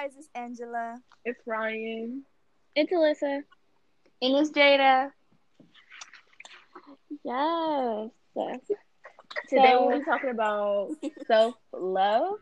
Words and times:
guys, 0.00 0.12
it's 0.16 0.28
Angela. 0.34 0.96
It's 1.24 1.40
Ryan. 1.46 2.24
It's 2.74 2.92
Alyssa. 2.92 3.42
And 4.22 4.36
it's 4.36 4.50
Jada. 4.50 5.10
Yes. 7.22 8.10
Today 9.48 9.72
So- 9.72 9.86
we'll 9.86 9.98
be 9.98 10.04
talking 10.04 10.30
about 10.30 10.90
self 11.26 11.54
love. 11.72 12.36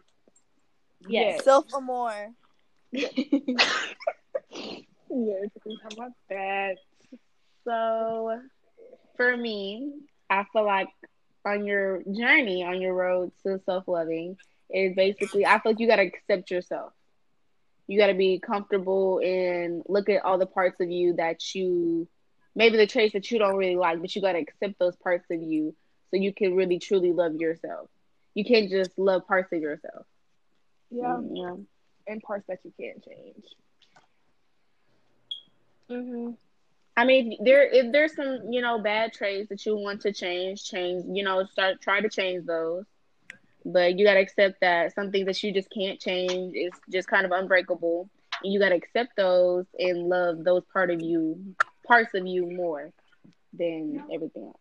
Yes. 1.09 1.45
Self 1.45 1.67
Amore. 1.75 2.29
Yes, 5.11 5.49
we 5.65 5.79
can 5.79 5.79
talk 5.81 5.93
about 5.95 6.13
that. 6.29 6.77
So, 7.65 8.41
for 9.17 9.35
me, 9.39 9.95
I 10.29 10.45
feel 10.53 10.67
like 10.67 10.89
on 11.47 11.65
your 11.65 12.03
journey, 12.03 12.63
on 12.63 12.83
your 12.83 12.93
road 12.93 13.33
to 13.43 13.59
self 13.65 13.89
loving, 13.89 14.37
is 14.71 14.95
basically, 14.95 15.47
I 15.47 15.61
feel 15.61 15.73
like 15.73 15.81
you 15.81 15.89
got 15.89 15.97
to 15.97 16.03
accept 16.03 16.51
yourself. 16.51 16.93
You 17.89 17.99
got 17.99 18.09
to 18.09 18.15
be 18.15 18.41
comfortable 18.41 19.21
and 19.25 19.83
look 19.89 20.09
at 20.11 20.25
all 20.25 20.39
the 20.39 20.47
parts 20.47 20.81
of 20.81 20.91
you 20.91 21.15
that 21.17 21.55
you, 21.55 22.09
maybe 22.57 22.79
the 22.79 22.87
traits 22.87 23.15
that 23.15 23.31
you 23.31 23.39
don't 23.39 23.57
really 23.57 23.77
like, 23.77 24.01
but 24.01 24.15
you 24.15 24.23
got 24.23 24.33
to 24.35 24.41
accept 24.41 24.79
those 24.81 24.97
parts 24.97 25.27
of 25.31 25.43
you 25.43 25.75
so 26.11 26.17
you 26.19 26.35
can 26.35 26.55
really 26.57 26.79
truly 26.79 27.13
love 27.13 27.35
yourself. 27.37 27.89
You 28.35 28.45
can't 28.45 28.71
just 28.71 28.93
love 28.99 29.27
parts 29.27 29.53
of 29.53 29.61
yourself. 29.61 30.07
Yeah, 30.91 31.21
You 31.31 31.45
know? 31.47 31.67
and 32.07 32.23
parts 32.23 32.47
that 32.49 32.59
you 32.65 32.73
can't 32.79 33.03
change. 33.05 33.45
hmm 35.89 36.31
I 36.97 37.05
mean, 37.05 37.39
there 37.45 37.65
if 37.69 37.93
there's 37.93 38.15
some 38.15 38.51
you 38.51 38.61
know 38.61 38.81
bad 38.81 39.13
traits 39.13 39.49
that 39.51 39.65
you 39.67 39.77
want 39.77 40.03
to 40.03 40.13
change, 40.13 40.65
change 40.65 41.05
you 41.09 41.23
know 41.25 41.45
start 41.45 41.81
try 41.81 42.01
to 42.01 42.09
change 42.09 42.47
those, 42.47 42.85
but 43.73 43.99
you 43.99 44.05
gotta 44.05 44.21
accept 44.21 44.61
that 44.61 44.95
some 44.95 45.11
things 45.11 45.27
that 45.27 45.43
you 45.43 45.53
just 45.53 45.71
can't 45.71 46.01
change 46.01 46.57
is 46.57 46.73
just 46.91 47.09
kind 47.09 47.27
of 47.27 47.33
unbreakable, 47.33 48.09
and 48.43 48.53
you 48.53 48.59
gotta 48.59 48.75
accept 48.75 49.17
those 49.17 49.67
and 49.79 50.09
love 50.09 50.43
those 50.45 50.63
part 50.73 50.91
of 50.91 51.03
you, 51.03 51.55
parts 51.87 52.15
of 52.15 52.27
you 52.27 52.51
more 52.51 52.91
than 53.53 54.03
everything 54.13 54.45
else. 54.45 54.57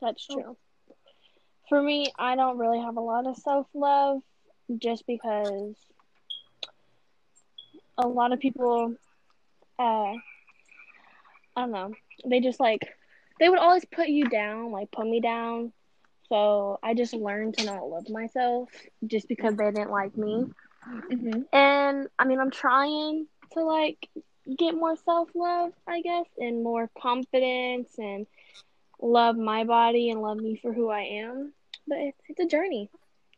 That's 0.00 0.26
true. 0.26 0.56
For 1.68 1.82
me, 1.82 2.06
I 2.18 2.36
don't 2.36 2.58
really 2.58 2.80
have 2.80 2.96
a 2.96 3.00
lot 3.00 3.26
of 3.26 3.36
self 3.36 3.66
love 3.74 4.22
just 4.78 5.06
because 5.06 5.74
a 7.98 8.08
lot 8.08 8.32
of 8.32 8.40
people, 8.40 8.94
uh, 9.78 9.82
I 9.82 10.18
don't 11.56 11.72
know, 11.72 11.92
they 12.26 12.40
just 12.40 12.60
like, 12.60 12.88
they 13.40 13.48
would 13.48 13.58
always 13.58 13.84
put 13.86 14.08
you 14.08 14.28
down, 14.28 14.70
like 14.70 14.92
put 14.92 15.06
me 15.06 15.20
down. 15.20 15.72
So 16.28 16.78
I 16.82 16.94
just 16.94 17.12
learned 17.12 17.58
to 17.58 17.64
not 17.64 17.88
love 17.88 18.08
myself 18.08 18.68
just 19.04 19.26
because 19.26 19.56
they 19.56 19.72
didn't 19.72 19.90
like 19.90 20.16
me. 20.16 20.44
Mm-hmm. 21.10 21.42
And 21.52 22.06
I 22.18 22.24
mean, 22.24 22.38
I'm 22.38 22.52
trying 22.52 23.26
to 23.54 23.64
like 23.64 24.08
get 24.58 24.74
more 24.74 24.94
self 24.96 25.30
love, 25.34 25.72
I 25.88 26.02
guess, 26.02 26.26
and 26.38 26.62
more 26.62 26.88
confidence 27.00 27.90
and 27.98 28.26
love 29.00 29.36
my 29.36 29.64
body 29.64 30.10
and 30.10 30.20
love 30.20 30.36
me 30.36 30.58
for 30.62 30.72
who 30.72 30.88
I 30.90 31.00
am. 31.00 31.52
But 31.88 31.98
it's, 31.98 32.18
it's 32.28 32.40
a 32.40 32.46
journey. 32.46 32.90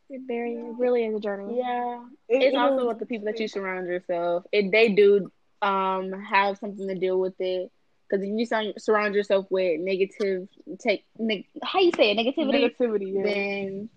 It 0.09 0.21
very, 0.27 0.53
it 0.53 0.75
really 0.77 1.05
is 1.05 1.15
a 1.15 1.19
journey. 1.19 1.57
Yeah, 1.57 2.03
it's 2.29 2.55
also 2.55 2.87
with 2.87 2.99
the 2.99 3.05
people 3.05 3.25
that 3.25 3.39
you 3.39 3.47
surround 3.47 3.87
yourself. 3.87 4.43
It 4.51 4.71
they 4.71 4.89
do 4.89 5.31
um 5.61 6.11
have 6.11 6.57
something 6.57 6.87
to 6.87 6.95
do 6.95 7.17
with 7.17 7.33
it. 7.39 7.71
Because 8.09 8.23
if 8.23 8.29
you 8.29 8.45
surround- 8.45 8.73
surround 8.81 9.15
yourself 9.15 9.47
with 9.49 9.79
negative, 9.79 10.47
take 10.79 11.05
neg- 11.17 11.47
how 11.63 11.79
you 11.79 11.91
say 11.95 12.11
it, 12.11 12.17
negativity, 12.17 12.69
Negativity. 12.77 13.13
Yeah. 13.15 13.23
then 13.23 13.89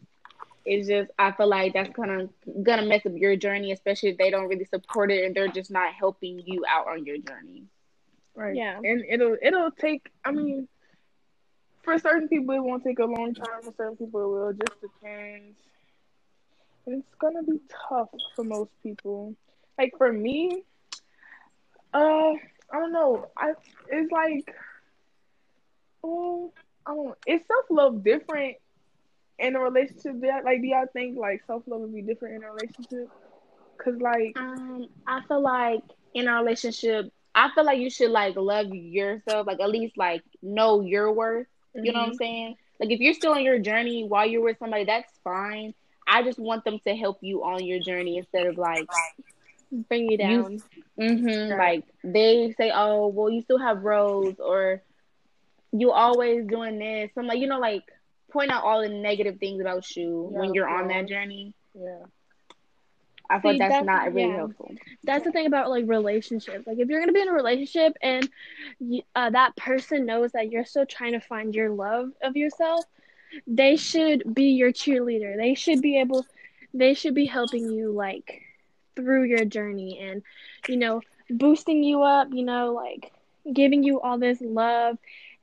it's 0.65 0.89
just 0.89 1.11
I 1.19 1.33
feel 1.33 1.47
like 1.49 1.75
that's 1.75 1.95
kind 1.95 2.11
of 2.23 2.31
gonna 2.65 2.87
mess 2.87 3.05
up 3.07 3.13
your 3.15 3.37
journey, 3.37 3.73
especially 3.73 4.11
if 4.11 4.19
they 4.19 4.31
don't 4.31 4.49
really 4.49 4.65
support 4.65 5.11
it 5.13 5.25
and 5.25 5.35
they're 5.35 5.49
just 5.49 5.71
not 5.71 5.93
helping 5.93 6.41
you 6.41 6.65
out 6.69 6.89
on 6.89 7.05
your 7.05 7.19
journey. 7.19 7.65
Right. 8.35 8.57
Yeah. 8.57 8.79
And 8.83 9.05
it'll 9.09 9.37
it'll 9.41 9.71
take. 9.71 10.09
I 10.25 10.33
mean, 10.33 10.67
for 11.83 11.99
certain 11.99 12.29
people 12.29 12.55
it 12.55 12.63
won't 12.63 12.83
take 12.85 12.99
a 12.99 13.05
long 13.05 13.35
time. 13.35 13.63
For 13.63 13.73
certain 13.77 13.97
people 13.97 14.21
it 14.23 14.27
will. 14.29 14.49
It 14.49 14.57
just 14.67 14.81
depends. 14.81 15.57
And 16.87 16.97
it's 17.03 17.15
gonna 17.19 17.43
be 17.43 17.61
tough 17.89 18.09
for 18.35 18.45
most 18.45 18.71
people. 18.83 19.35
Like 19.79 19.93
for 19.99 20.13
me, 20.13 20.63
uh, 21.95 22.33
I 22.73 22.79
don't 22.81 22.93
know. 22.93 23.29
I 23.37 23.53
it's 23.89 24.11
like, 24.13 24.55
oh, 26.03 26.53
I 26.87 26.95
don't. 26.95 27.17
Is 27.27 27.41
self 27.47 27.67
love 27.71 28.05
different 28.05 28.57
in 29.39 29.57
a 29.57 29.61
relationship? 29.61 30.21
Do 30.21 30.27
y'all- 30.27 30.45
Like, 30.45 30.61
do 30.61 30.67
y'all 30.69 30.87
think 30.93 31.19
like 31.19 31.43
self 31.47 31.63
love 31.67 31.81
would 31.81 31.95
be 31.95 32.03
different 32.03 32.37
in 32.37 32.45
a 32.45 32.51
relationship? 32.53 33.09
Cause 33.79 33.97
like, 34.01 34.37
Um, 34.39 34.89
I 35.07 35.21
feel 35.29 35.41
like 35.43 35.83
in 36.15 36.29
a 36.29 36.35
relationship, 36.35 37.13
I 37.35 37.51
feel 37.55 37.65
like 37.65 37.79
you 37.79 37.91
should 37.91 38.11
like 38.11 38.37
love 38.37 38.75
yourself, 38.75 39.47
like 39.47 39.61
at 39.61 39.71
least 39.71 39.97
like 39.99 40.23
know 40.43 40.81
your 40.81 41.13
worth. 41.13 41.47
You 41.75 41.93
know 41.93 42.01
what 42.01 42.07
I'm 42.09 42.15
saying? 42.15 42.57
Like 42.81 42.91
if 42.91 43.01
you're 43.01 43.15
still 43.15 43.33
on 43.33 43.43
your 43.45 43.59
journey 43.59 44.05
while 44.05 44.27
you're 44.27 44.43
with 44.43 44.59
somebody, 44.59 44.85
that's 44.85 45.13
fine. 45.23 45.75
I 46.09 46.23
just 46.23 46.39
want 46.39 46.65
them 46.65 46.79
to 46.87 46.97
help 46.97 47.19
you 47.21 47.45
on 47.45 47.65
your 47.65 47.81
journey 47.81 48.17
instead 48.17 48.47
of 48.47 48.57
like, 48.57 48.87
Bring 49.71 50.11
you 50.11 50.17
down. 50.19 50.63
mm-hmm, 50.99 51.53
Right. 51.53 51.83
like 51.83 51.85
they 52.03 52.53
say, 52.57 52.71
oh, 52.75 53.09
well, 53.09 53.31
you 53.31 53.43
still 53.43 53.59
have 53.59 53.83
roads, 53.83 54.41
or 54.41 54.83
you 55.73 55.93
always 55.93 56.47
doing 56.47 56.79
this. 56.79 57.11
I'm 57.17 57.27
like, 57.27 57.39
you 57.39 57.47
know, 57.47 57.59
like 57.59 57.85
point 58.31 58.51
out 58.51 58.65
all 58.65 58.81
the 58.83 58.89
negative 58.89 59.39
things 59.39 59.61
about 59.61 59.97
you 59.97 60.31
Yeah, 60.31 60.39
when 60.39 60.55
you're 60.55 60.69
on 60.69 60.89
that 60.89 61.07
journey. 61.09 61.55
yeah, 61.75 62.05
I 63.29 63.41
feel 63.41 63.53
See, 63.53 63.59
that's 63.59 63.81
that's- 63.81 63.85
not 63.85 64.13
really 64.15 64.31
yeah. 64.31 64.37
helpful. 64.37 64.75
That's 65.05 65.25
the 65.25 65.33
thing 65.33 65.47
about 65.47 65.71
like 65.71 65.85
relationships. 65.89 66.67
Like 66.67 66.79
if 66.79 66.89
you're 66.89 67.01
gonna 67.01 67.13
be 67.13 67.21
in 67.21 67.29
a 67.29 67.33
relationship 67.33 67.97
and 68.03 68.29
uh, 69.15 69.31
that 69.31 69.57
person 69.57 70.07
knows 70.07 70.33
that 70.33 70.51
you're 70.51 70.65
still 70.65 70.87
trying 70.87 71.13
to 71.13 71.21
find 71.21 71.55
your 71.55 71.71
love 71.71 72.11
of 72.23 72.37
yourself, 72.37 72.87
they 73.47 73.77
should 73.77 74.35
be 74.35 74.51
your 74.53 74.73
cheerleader. 74.73 75.37
They 75.37 75.55
should 75.55 75.83
be 75.83 75.99
able, 76.01 76.27
they 76.73 76.95
should 76.95 77.15
be 77.15 77.27
helping 77.27 77.69
you 77.71 77.91
like 77.93 78.43
through 78.97 79.25
your 79.25 79.45
journey 79.45 79.99
and 80.01 80.23
you 80.69 80.77
know 80.77 81.03
boosting 81.31 81.85
you 81.85 82.03
up. 82.03 82.29
You 82.33 82.45
know 82.45 82.73
like 82.73 83.13
giving 83.53 83.83
you 83.85 84.01
all 84.01 84.19
this 84.19 84.41
love 84.41 84.99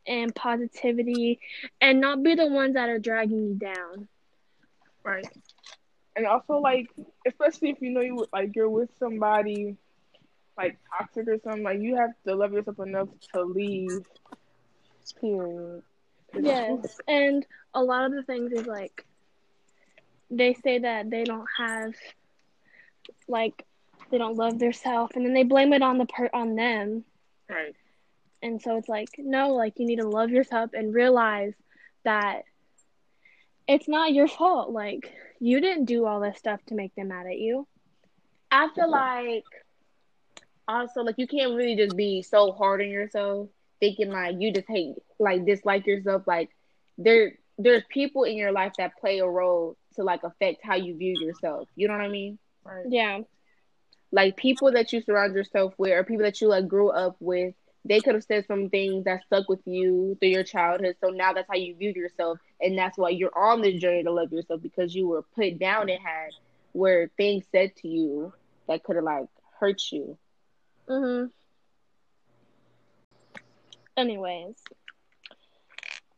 and 0.08 0.36
positivity, 0.36 1.40
and 1.81 2.02
not 2.02 2.24
be 2.24 2.36
the 2.36 2.47
ones 2.47 2.75
that 2.75 2.90
are 2.90 3.00
dragging 3.00 3.47
you 3.47 3.56
down. 3.56 4.08
right. 5.03 5.28
And 6.16 6.25
also 6.28 6.58
like, 6.58 6.90
especially 7.28 7.69
if 7.72 7.81
you 7.81 7.92
know 7.92 8.02
you 8.02 8.25
like 8.34 8.56
you're 8.56 8.69
with 8.69 8.90
somebody 9.00 9.78
like 10.58 10.78
toxic 10.97 11.28
or 11.28 11.38
something, 11.44 11.63
like 11.63 11.80
you 11.80 11.96
have 11.97 12.12
to 12.28 12.36
love 12.36 12.53
yourself 12.53 12.80
enough 12.80 13.09
to 13.34 13.44
leave. 13.44 14.06
Period. 15.19 15.84
Yes, 16.40 17.00
and 17.08 17.46
a 17.74 17.84
lot 17.84 18.06
of 18.06 18.13
the 18.13 18.24
things 18.24 18.52
is 18.52 18.66
like 18.66 19.06
they 20.30 20.53
say 20.53 20.80
that 20.80 21.09
they 21.09 21.24
don't 21.25 21.47
have 21.58 21.94
like 23.28 23.66
they 24.12 24.18
don't 24.18 24.38
love 24.38 24.59
themselves, 24.59 25.16
and 25.16 25.25
then 25.25 25.34
they 25.34 25.44
blame 25.44 25.74
it 25.74 25.81
on 25.81 25.97
the 25.97 26.06
per 26.06 26.30
on 26.34 26.56
them, 26.56 27.06
Right. 27.50 27.75
and 28.41 28.62
so 28.62 28.78
it's 28.78 28.88
like 28.90 29.09
no, 29.18 29.50
like 29.53 29.74
you 29.78 29.86
need 29.86 30.00
to 30.00 30.08
love 30.08 30.30
yourself 30.30 30.72
and 30.74 30.94
realize 30.94 31.53
that 32.03 32.44
it's 33.68 33.88
not 33.88 34.13
your 34.13 34.28
fault. 34.28 34.72
Like 34.72 35.12
you 35.40 35.59
didn't 35.62 35.86
do 35.86 36.06
all 36.06 36.19
this 36.19 36.38
stuff 36.38 36.59
to 36.68 36.75
make 36.75 36.94
them 36.96 37.09
mad 37.09 37.25
at 37.28 37.38
you. 37.38 37.68
I 38.52 38.69
feel 38.75 38.90
like 38.90 39.44
also 40.68 41.02
like 41.02 41.16
you 41.18 41.28
can't 41.28 41.56
really 41.56 41.75
just 41.75 41.96
be 41.96 42.22
so 42.22 42.52
hard 42.52 42.81
on 42.81 42.90
yourself, 42.90 43.50
thinking 43.80 44.09
like 44.09 44.36
you 44.40 44.52
just 44.53 44.68
hate 44.68 44.96
like 45.19 45.46
dislike 45.46 45.86
yourself. 45.86 46.24
Like 46.28 46.50
there 46.98 47.33
there's 47.57 47.83
people 47.89 48.24
in 48.24 48.36
your 48.38 48.51
life 48.51 48.74
that 48.77 48.98
play 49.00 49.19
a 49.19 49.27
role 49.27 49.77
to 49.95 50.04
like 50.04 50.24
affect 50.24 50.60
how 50.63 50.75
you 50.75 50.95
view 50.98 51.16
yourself. 51.19 51.68
You 51.75 51.88
know 51.88 51.94
what 51.94 52.01
I 52.04 52.10
mean? 52.10 52.38
Right. 52.65 52.88
Yeah, 52.89 53.21
Like 54.12 54.38
people 54.38 54.71
that 54.71 54.92
you 54.94 55.01
surround 55.01 55.36
yourself 55.36 55.74
with 55.77 55.92
or 55.92 56.04
people 56.04 56.24
that 56.24 56.42
you 56.42 56.48
like 56.48 56.68
grew 56.68 56.89
up 56.89 57.15
with, 57.19 57.54
they 57.86 58.00
could 58.01 58.15
have 58.15 58.24
said 58.24 58.45
some 58.45 58.69
things 58.69 59.06
that 59.06 59.24
stuck 59.25 59.50
with 59.50 59.62
you 59.65 60.15
through 60.19 60.30
your 60.30 60.44
childhood. 60.44 60.95
So 61.01 61.10
now 61.10 61.33
that's 61.33 61.48
how 61.50 61.56
you 61.56 61.75
view 61.75 61.92
yourself 61.95 62.39
and 62.62 62.77
that's 62.77 62.98
why 62.98 63.10
you're 63.10 63.38
on 63.38 63.62
this 63.62 63.80
journey 63.81 64.04
to 64.04 64.12
love 64.12 64.31
yourself 64.31 64.62
because 64.62 64.95
you 64.95 65.07
were 65.07 65.24
put 65.36 65.60
down 65.60 65.89
and 65.89 66.00
had 66.01 66.31
where 66.74 67.10
things 67.18 67.45
said 67.51 67.75
to 67.77 67.88
you 67.88 68.33
that 68.68 68.83
could 68.83 68.95
have 68.95 69.06
like 69.06 69.27
hurt 69.60 69.81
you. 69.92 70.18
Mhm. 70.88 71.31
Anyways, 73.98 74.56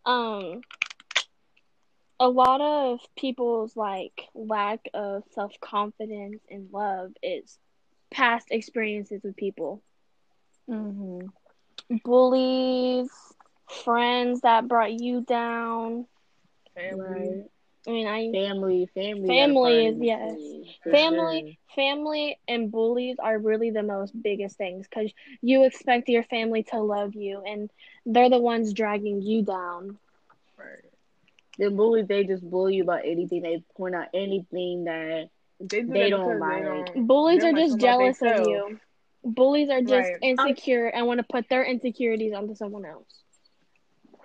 um, 0.06 0.62
a 2.20 2.30
lot 2.30 2.62
of 2.62 3.00
people's 3.18 3.76
like 3.76 4.28
lack 4.34 4.80
of 4.94 5.24
self 5.32 5.54
confidence 5.62 6.44
and 6.50 6.72
love 6.72 7.12
is 7.22 7.60
past 8.12 8.48
experiences 8.52 9.22
with 9.24 9.36
people, 9.36 9.84
Mm-hmm. 10.70 11.28
bullies, 12.04 13.10
friends 13.84 14.42
that 14.42 14.68
brought 14.68 14.92
you 14.94 15.22
down. 15.22 16.06
Family. 16.74 17.46
I 17.88 17.92
mean, 17.92 18.08
I 18.08 18.38
family, 18.38 18.88
family, 18.96 19.56
Family 19.56 19.86
is- 19.88 20.00
yes. 20.02 20.40
this 20.84 20.84
too, 20.84 20.84
for 20.84 20.96
family 20.96 21.60
family 21.76 22.40
and 22.48 22.72
bullies 22.72 23.18
are 23.20 23.38
really 23.38 23.70
the 23.72 23.84
most 23.84 24.14
biggest 24.22 24.58
things 24.58 24.88
because 24.88 25.12
you 25.42 25.64
expect 25.66 26.08
your 26.10 26.24
family 26.24 26.64
to 26.64 26.80
love 26.80 27.16
you 27.16 27.42
and 27.46 27.70
they're 28.06 28.30
the 28.30 28.40
ones 28.40 28.74
dragging 28.74 29.22
you 29.22 29.44
down 29.44 29.98
Right. 30.58 30.85
Sure. 31.58 31.70
The 31.70 31.76
bullies, 31.76 32.08
they 32.08 32.24
just 32.24 32.50
bully 32.50 32.76
you 32.76 32.84
about 32.84 33.02
anything. 33.06 33.42
They 33.42 33.64
point 33.78 33.96
out 33.96 34.08
anything 34.14 34.86
that 34.86 35.30
They, 35.60 35.82
do 35.82 35.88
They 35.88 36.00
that 36.04 36.10
don't 36.10 36.26
because 36.26 36.40
like- 36.42 36.64
they 36.64 36.94
don't. 36.94 37.08
bullies 37.08 37.44
are 37.44 37.54
just 37.54 37.80
jealous 37.80 38.22
of 38.22 38.48
you 38.48 38.80
bullies 39.24 39.70
are 39.70 39.82
just 39.82 40.12
Right. 40.12 40.18
insecure 40.22 40.88
and 40.88 41.08
want 41.08 41.20
to 41.20 41.26
put 41.28 41.50
their 41.50 41.64
insecurities 41.64 42.34
onto 42.34 42.54
someone 42.56 42.86
else 42.86 43.08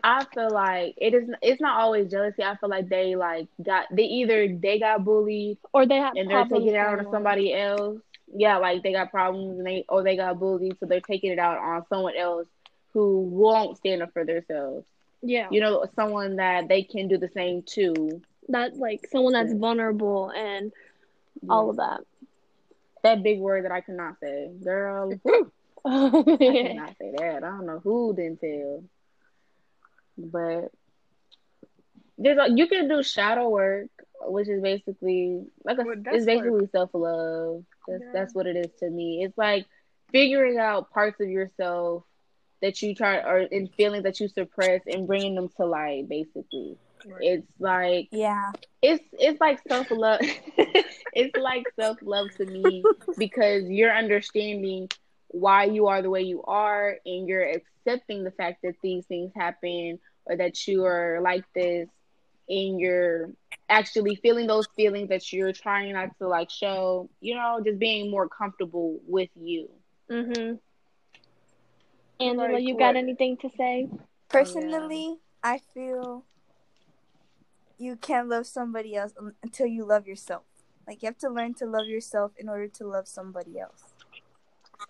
I 0.03 0.25
feel 0.35 0.51
like 0.51 0.95
it 0.97 1.13
is. 1.15 1.29
It's 1.43 1.61
not 1.61 1.79
always 1.81 2.11
jealousy. 2.11 2.43
I 2.43 2.57
feel 2.57 2.71
like 2.71 2.89
they 2.89 3.17
like 3.17 3.49
got 3.63 3.87
they 3.93 4.05
either 4.05 4.49
they 4.57 4.79
got 4.79 5.05
bullied 5.05 5.59
or 5.75 5.87
they 5.87 5.97
have 5.97 6.15
and 6.17 6.31
they're 6.31 6.45
taking 6.45 6.69
it 6.69 6.75
out 6.77 6.99
on 6.99 7.11
somebody 7.11 7.55
else. 7.55 8.01
Yeah, 8.35 8.57
like 8.59 8.83
they 8.83 8.93
got 8.93 9.11
problems 9.11 9.59
and 9.59 9.67
they 9.67 9.85
or 9.91 10.03
they 10.03 10.17
got 10.17 10.39
bullied, 10.39 10.79
so 10.81 10.87
they're 10.87 11.01
taking 11.03 11.33
it 11.33 11.39
out 11.39 11.59
on 11.59 11.85
someone 11.89 12.17
else 12.17 12.47
who 12.95 13.21
won't 13.21 13.77
stand 13.77 14.03
up 14.03 14.13
for 14.15 14.25
themselves. 14.25 14.87
Yeah 15.23 15.51
You 15.51 15.61
know, 15.61 15.85
someone 15.95 16.37
that 16.37 16.69
they 16.69 16.83
can 16.83 17.09
do 17.09 17.19
the 17.19 17.29
same 17.29 17.63
to. 17.75 18.23
that 18.49 18.77
like 18.77 19.07
someone 19.11 19.33
that's 19.33 19.53
Yeah. 19.53 19.59
vulnerable 19.59 20.31
and 20.31 20.73
all 21.49 21.71
of 21.71 21.77
that 21.77 22.01
that 23.03 23.23
big 23.23 23.41
word 23.41 23.65
that 23.65 23.73
I 23.73 23.81
cannot 23.81 24.19
say, 24.21 24.51
girl. 24.63 25.21
I 25.87 26.57
cannot 26.57 26.97
say 26.99 27.13
that. 27.17 27.37
I 27.45 27.49
don't 27.49 27.67
know 27.67 27.81
who 27.81 28.15
didn't 28.15 28.41
tell, 28.41 28.85
but 30.17 30.71
there's 32.19 32.39
a, 32.39 32.53
you 32.55 32.67
can 32.67 32.89
do 32.89 33.03
shadow 33.03 33.49
work, 33.49 33.89
which 34.23 34.49
is 34.49 34.63
basically 34.63 35.45
like 35.65 35.79
a, 35.79 35.85
Well, 35.85 35.97
it's 36.11 36.27
basically 36.27 36.67
self 36.73 36.91
love. 36.95 37.65
That's 37.87 38.05
Yeah. 38.05 38.11
that's 38.13 38.35
what 38.35 38.47
it 38.47 38.57
is 38.57 38.71
to 38.81 38.91
me. 38.91 39.23
It's 39.25 39.37
like 39.39 39.67
figuring 40.13 40.59
out 40.59 40.91
parts 40.93 41.21
of 41.21 41.29
yourself 41.29 42.05
that 42.63 42.81
you 42.83 42.95
try 42.95 43.19
or 43.19 43.41
in 43.41 43.69
feelings 43.69 44.05
that 44.05 44.21
you 44.21 44.29
suppress 44.29 44.83
and 44.87 45.07
bringing 45.07 45.35
them 45.35 45.49
to 45.57 45.65
light. 45.67 46.09
Basically, 46.09 46.79
Right. 47.05 47.21
it's 47.21 47.47
like 47.59 48.11
Yeah. 48.11 48.53
it's 48.83 49.05
it's 49.13 49.41
like 49.41 49.61
self 49.69 49.89
love. 49.91 50.21
it's 51.13 51.37
like 51.37 51.67
self 51.79 51.99
love 52.03 52.29
to 52.39 52.47
me 52.47 52.89
because 53.17 53.65
you're 53.69 53.95
understanding 53.95 54.89
why 55.29 55.65
you 55.65 55.87
are 55.89 56.03
the 56.03 56.11
way 56.11 56.23
you 56.23 56.43
are, 56.45 56.97
and 57.05 57.29
you're 57.29 57.49
accepting 57.49 58.25
the 58.25 58.31
fact 58.33 58.61
that 58.63 58.75
these 58.83 59.05
things 59.07 59.33
happen 59.35 59.99
or 60.27 60.37
that 60.37 60.67
you 60.67 60.85
are 60.85 61.21
like 61.23 61.45
this, 61.55 61.89
and 62.49 62.81
you're 62.81 63.31
actually 63.69 64.17
feeling 64.17 64.47
those 64.47 64.67
feelings 64.77 65.09
that 65.09 65.33
you're 65.33 65.53
trying 65.53 65.93
not 65.93 66.09
to 66.19 66.29
like 66.29 66.51
show. 66.51 67.09
You 67.21 67.35
know, 67.37 67.61
just 67.65 67.79
being 67.79 68.11
more 68.11 68.29
comfortable 68.29 69.01
with 69.07 69.31
you. 69.35 69.69
mm-hmm 70.11 70.55
angela 72.21 72.53
Like 72.55 72.63
you 72.63 72.77
got 72.77 72.89
what? 72.95 72.97
anything 72.97 73.37
to 73.39 73.51
say 73.57 73.89
Personally, 74.29 75.17
I 75.43 75.59
feel 75.75 76.25
you 77.79 77.97
can't 77.97 78.29
love 78.29 78.47
somebody 78.47 78.95
else 78.95 79.13
until 79.43 79.67
you 79.67 79.85
love 79.85 80.07
yourself. 80.07 80.43
Like 80.87 81.03
you 81.03 81.07
have 81.07 81.19
to 81.19 81.31
learn 81.31 81.55
to 81.55 81.67
love 81.67 81.87
yourself 81.87 82.33
in 82.37 82.49
order 82.49 82.69
to 82.69 82.87
love 82.87 83.09
somebody 83.09 83.59
else. 83.59 83.83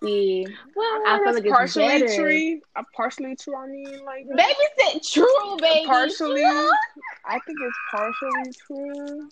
See, 0.03 0.45
Well, 0.75 1.01
I 1.07 1.19
feel 1.23 1.33
like 1.33 1.43
it's 1.43 1.51
partially 1.51 1.87
better. 1.87 2.15
true. 2.15 2.61
Uh, 2.75 2.83
partially 2.95 3.35
true. 3.35 3.55
I 3.55 3.67
mean, 3.67 4.05
like 4.05 4.25
baby 4.35 4.53
said 4.79 5.03
true, 5.03 5.57
baby. 5.59 5.85
partially. 5.85 6.43
I 6.43 7.39
think 7.45 7.57
it's 7.61 7.77
partially 7.91 8.53
true. 8.67 9.29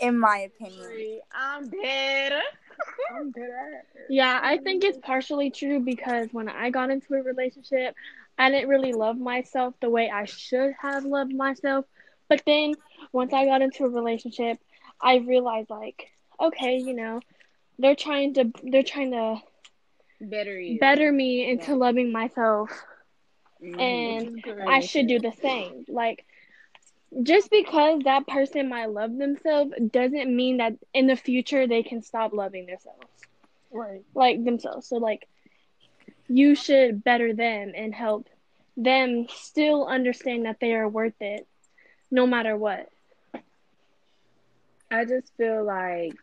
In 0.00 0.18
my 0.18 0.38
opinion. 0.50 1.20
I'm 1.32 1.68
dead. 1.70 2.40
I'm 3.10 3.30
dead 3.32 3.50
at 3.50 3.72
it. 3.94 4.06
Yeah, 4.08 4.38
I 4.42 4.58
think 4.58 4.84
it's 4.84 4.98
partially 4.98 5.50
true 5.50 5.80
because 5.80 6.28
when 6.32 6.48
I 6.48 6.70
got 6.70 6.90
into 6.90 7.14
a 7.14 7.22
relationship, 7.22 7.94
I 8.38 8.50
didn't 8.50 8.68
really 8.68 8.92
love 8.92 9.18
myself 9.18 9.74
the 9.80 9.90
way 9.90 10.10
I 10.10 10.24
should 10.24 10.72
have 10.80 11.04
loved 11.04 11.34
myself. 11.34 11.84
But 12.28 12.42
then 12.46 12.76
once 13.12 13.32
I 13.32 13.44
got 13.46 13.62
into 13.62 13.84
a 13.84 13.88
relationship, 13.88 14.58
I 15.00 15.16
realized 15.16 15.70
like, 15.70 16.08
okay, 16.40 16.76
you 16.78 16.94
know, 16.94 17.20
they're 17.78 17.96
trying 17.96 18.34
to 18.34 18.52
they're 18.62 18.82
trying 18.82 19.12
to 19.12 19.40
Better 20.20 20.58
you. 20.60 20.78
better 20.78 21.12
me 21.12 21.48
into 21.50 21.74
loving 21.74 22.12
myself 22.12 22.70
Mhm. 23.62 23.78
and 23.78 24.26
Which 24.26 24.34
is 24.34 24.40
good. 24.42 24.58
I 24.66 24.80
should 24.80 25.06
do 25.06 25.18
the 25.18 25.32
same. 25.32 25.84
Like 25.88 26.24
just 27.22 27.50
because 27.50 28.00
that 28.04 28.26
person 28.26 28.68
might 28.68 28.90
love 28.90 29.16
themselves 29.16 29.72
doesn't 29.90 30.34
mean 30.34 30.58
that 30.58 30.74
in 30.92 31.06
the 31.06 31.16
future 31.16 31.66
they 31.66 31.82
can 31.82 32.02
stop 32.02 32.32
loving 32.32 32.66
themselves. 32.66 33.06
Right. 33.70 34.02
like 34.14 34.44
themselves. 34.44 34.88
So 34.88 34.96
like 34.96 35.28
you 36.28 36.54
should 36.54 37.04
better 37.04 37.34
them 37.34 37.72
and 37.74 37.94
help 37.94 38.28
them 38.76 39.26
still 39.28 39.86
understand 39.86 40.46
that 40.46 40.58
they 40.60 40.74
are 40.74 40.88
worth 40.88 41.20
it 41.20 41.46
no 42.10 42.26
matter 42.26 42.56
what. 42.56 42.88
I 44.90 45.04
just 45.04 45.32
feel 45.36 45.64
like 45.64 46.14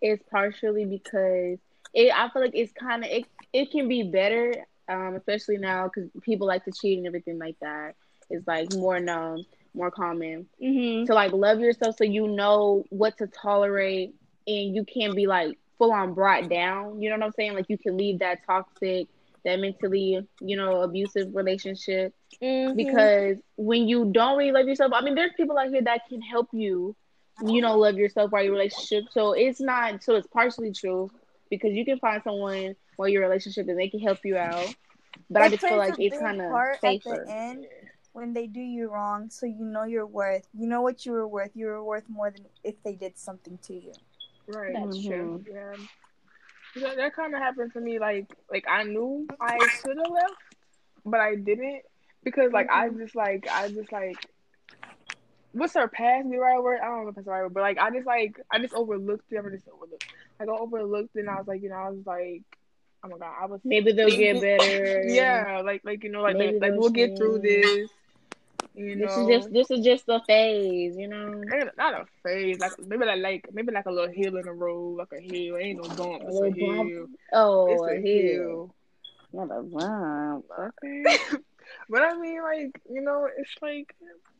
it's 0.00 0.22
partially 0.30 0.84
because 0.84 1.58
it. 1.92 2.12
I 2.14 2.28
feel 2.30 2.42
like 2.42 2.54
it's 2.54 2.72
kind 2.72 3.04
of 3.04 3.10
it. 3.10 3.24
It 3.52 3.72
can 3.72 3.88
be 3.88 4.04
better, 4.04 4.54
um, 4.88 5.16
especially 5.16 5.58
now 5.58 5.88
because 5.88 6.10
people 6.22 6.46
like 6.46 6.64
to 6.66 6.72
cheat 6.72 6.98
and 6.98 7.06
everything 7.06 7.38
like 7.38 7.56
that. 7.60 7.94
It's 8.28 8.46
like 8.46 8.72
more 8.72 9.00
known, 9.00 9.44
more 9.74 9.90
common 9.90 10.46
Mhm. 10.62 11.06
to 11.06 11.14
like 11.14 11.32
love 11.32 11.60
yourself 11.60 11.96
so 11.96 12.04
you 12.04 12.26
know 12.28 12.84
what 12.90 13.16
to 13.18 13.26
tolerate 13.26 14.14
and 14.46 14.74
you 14.74 14.84
can't 14.84 15.14
be 15.14 15.26
like 15.26 15.58
full 15.78 15.92
on 15.92 16.14
brought 16.14 16.48
down. 16.48 17.00
You 17.00 17.10
know 17.10 17.16
what 17.16 17.24
I'm 17.26 17.32
saying? 17.32 17.54
Like 17.54 17.66
you 17.68 17.78
can 17.78 17.96
leave 17.96 18.18
that 18.20 18.40
toxic, 18.46 19.08
that 19.44 19.58
mentally, 19.58 20.26
you 20.40 20.56
know, 20.56 20.82
abusive 20.82 21.34
relationship 21.34 22.12
Mhm. 22.42 22.76
because 22.76 23.38
when 23.56 23.88
you 23.88 24.10
don't 24.12 24.36
really 24.38 24.52
love 24.52 24.66
yourself, 24.66 24.92
I 24.94 25.02
mean, 25.02 25.14
there's 25.14 25.32
people 25.36 25.58
out 25.58 25.68
here 25.68 25.82
that 25.82 26.02
can 26.08 26.20
help 26.20 26.48
you, 26.52 26.94
you 27.44 27.60
know, 27.60 27.78
love 27.78 27.96
yourself 27.96 28.30
while 28.32 28.42
your 28.42 28.52
relationship. 28.52 29.04
So 29.10 29.32
it's 29.32 29.60
not, 29.60 30.02
so 30.02 30.14
it's 30.16 30.26
partially 30.28 30.72
true 30.72 31.10
because 31.50 31.72
you 31.72 31.84
can 31.84 31.98
find 31.98 32.22
someone 32.22 32.74
while 32.96 33.08
your 33.08 33.22
relationship 33.22 33.68
and 33.68 33.78
they 33.78 33.88
can 33.88 34.00
help 34.00 34.18
you 34.24 34.36
out. 34.36 34.74
But 35.30 35.42
I 35.42 35.48
just 35.48 35.62
feel 35.66 35.76
like 35.78 35.94
it's 35.98 36.18
kind 36.18 36.40
of 36.40 36.64
safer. 36.80 37.22
At 37.22 37.26
the 37.26 37.32
end, 37.32 37.66
when 38.12 38.32
they 38.32 38.46
do 38.46 38.60
you 38.60 38.90
wrong, 38.90 39.30
so 39.30 39.46
you 39.46 39.64
know 39.64 39.84
your 39.84 40.06
worth. 40.06 40.46
You 40.52 40.66
know 40.66 40.82
what 40.82 41.06
you 41.06 41.12
were 41.12 41.28
worth. 41.28 41.50
You 41.54 41.66
were 41.66 41.84
worth 41.84 42.08
more 42.08 42.30
than 42.30 42.46
if 42.64 42.82
they 42.82 42.94
did 42.94 43.18
something 43.18 43.58
to 43.62 43.74
you. 43.74 43.92
Right. 44.46 44.74
That's 44.74 44.98
mm-hmm. 44.98 45.08
true. 45.08 45.44
Yeah. 45.50 45.76
That, 46.82 46.96
that 46.96 47.14
kind 47.14 47.34
of 47.34 47.40
happened 47.40 47.72
to 47.74 47.80
me. 47.80 47.98
Like, 47.98 48.32
like 48.50 48.64
I 48.68 48.84
knew 48.84 49.26
I 49.40 49.58
should 49.58 49.96
have 49.96 50.12
left, 50.12 50.34
but 51.04 51.20
I 51.20 51.34
didn't 51.34 51.82
because, 52.24 52.52
like, 52.52 52.70
I 52.70 52.88
mm-hmm. 52.88 52.98
just 52.98 53.14
like 53.14 53.46
I 53.50 53.68
just 53.68 53.92
like 53.92 54.16
what's 55.52 55.72
surpassed 55.72 56.26
me 56.26 56.36
right 56.36 56.62
word? 56.62 56.80
I 56.82 56.86
don't 56.86 57.02
know 57.02 57.08
if 57.08 57.14
that's 57.14 57.24
the 57.24 57.30
right 57.30 57.42
word, 57.42 57.54
but 57.54 57.62
like 57.62 57.78
I 57.78 57.90
just 57.90 58.06
like 58.06 58.40
I 58.50 58.58
just 58.58 58.74
overlooked 58.74 59.32
it. 59.32 59.38
I 59.38 59.48
just 59.50 59.68
overlooked. 59.68 60.06
Like 60.38 60.48
I 60.48 60.52
overlooked 60.52 61.16
it, 61.16 61.20
and 61.20 61.30
I 61.30 61.36
was 61.36 61.46
like, 61.46 61.62
you 61.62 61.68
know, 61.68 61.76
I 61.76 61.90
was 61.90 62.06
like, 62.06 62.42
oh 63.04 63.08
my 63.08 63.18
god, 63.18 63.32
I 63.40 63.46
was 63.46 63.60
Maybe 63.64 63.92
they'll 63.92 64.10
get 64.10 64.40
better. 64.40 65.04
Yeah, 65.08 65.62
like 65.64 65.82
like 65.84 66.04
you 66.04 66.10
know, 66.10 66.22
like 66.22 66.36
Maybe 66.36 66.54
like, 66.54 66.62
like 66.62 66.70
they'll 66.72 66.80
we'll 66.80 66.90
get 66.90 67.16
through 67.16 67.40
this. 67.40 67.90
You 68.74 68.96
know, 68.96 69.06
This 69.06 69.16
is 69.16 69.26
just 69.26 69.52
this 69.52 69.70
is 69.70 69.84
just 69.84 70.08
a 70.08 70.20
phase, 70.26 70.96
you 70.96 71.08
know. 71.08 71.52
Not 71.76 71.94
a 71.94 72.04
phase, 72.22 72.58
like 72.58 72.72
maybe 72.78 73.04
like 73.04 73.18
like 73.20 73.46
maybe 73.52 73.72
like 73.72 73.86
a 73.86 73.90
little 73.90 74.10
hill 74.12 74.36
in 74.36 74.44
the 74.44 74.52
road, 74.52 74.96
like 74.98 75.12
a 75.12 75.20
hill. 75.20 75.56
Ain't 75.56 75.78
no 75.78 75.88
bump, 75.88 76.22
it's 76.26 76.40
a 76.42 76.50
bump. 76.50 76.92
hill. 76.92 77.06
Oh, 77.32 77.66
It's 77.66 77.86
a 77.86 77.96
a 77.96 78.00
hill. 78.00 78.60
hill. 78.60 78.74
Not 79.32 79.50
a 79.56 79.62
bump. 79.62 80.46
Okay. 80.58 81.18
but 81.90 82.02
I 82.02 82.14
mean, 82.18 82.42
like 82.42 82.80
you 82.90 83.00
know, 83.02 83.28
it's 83.36 83.54
like 83.62 83.94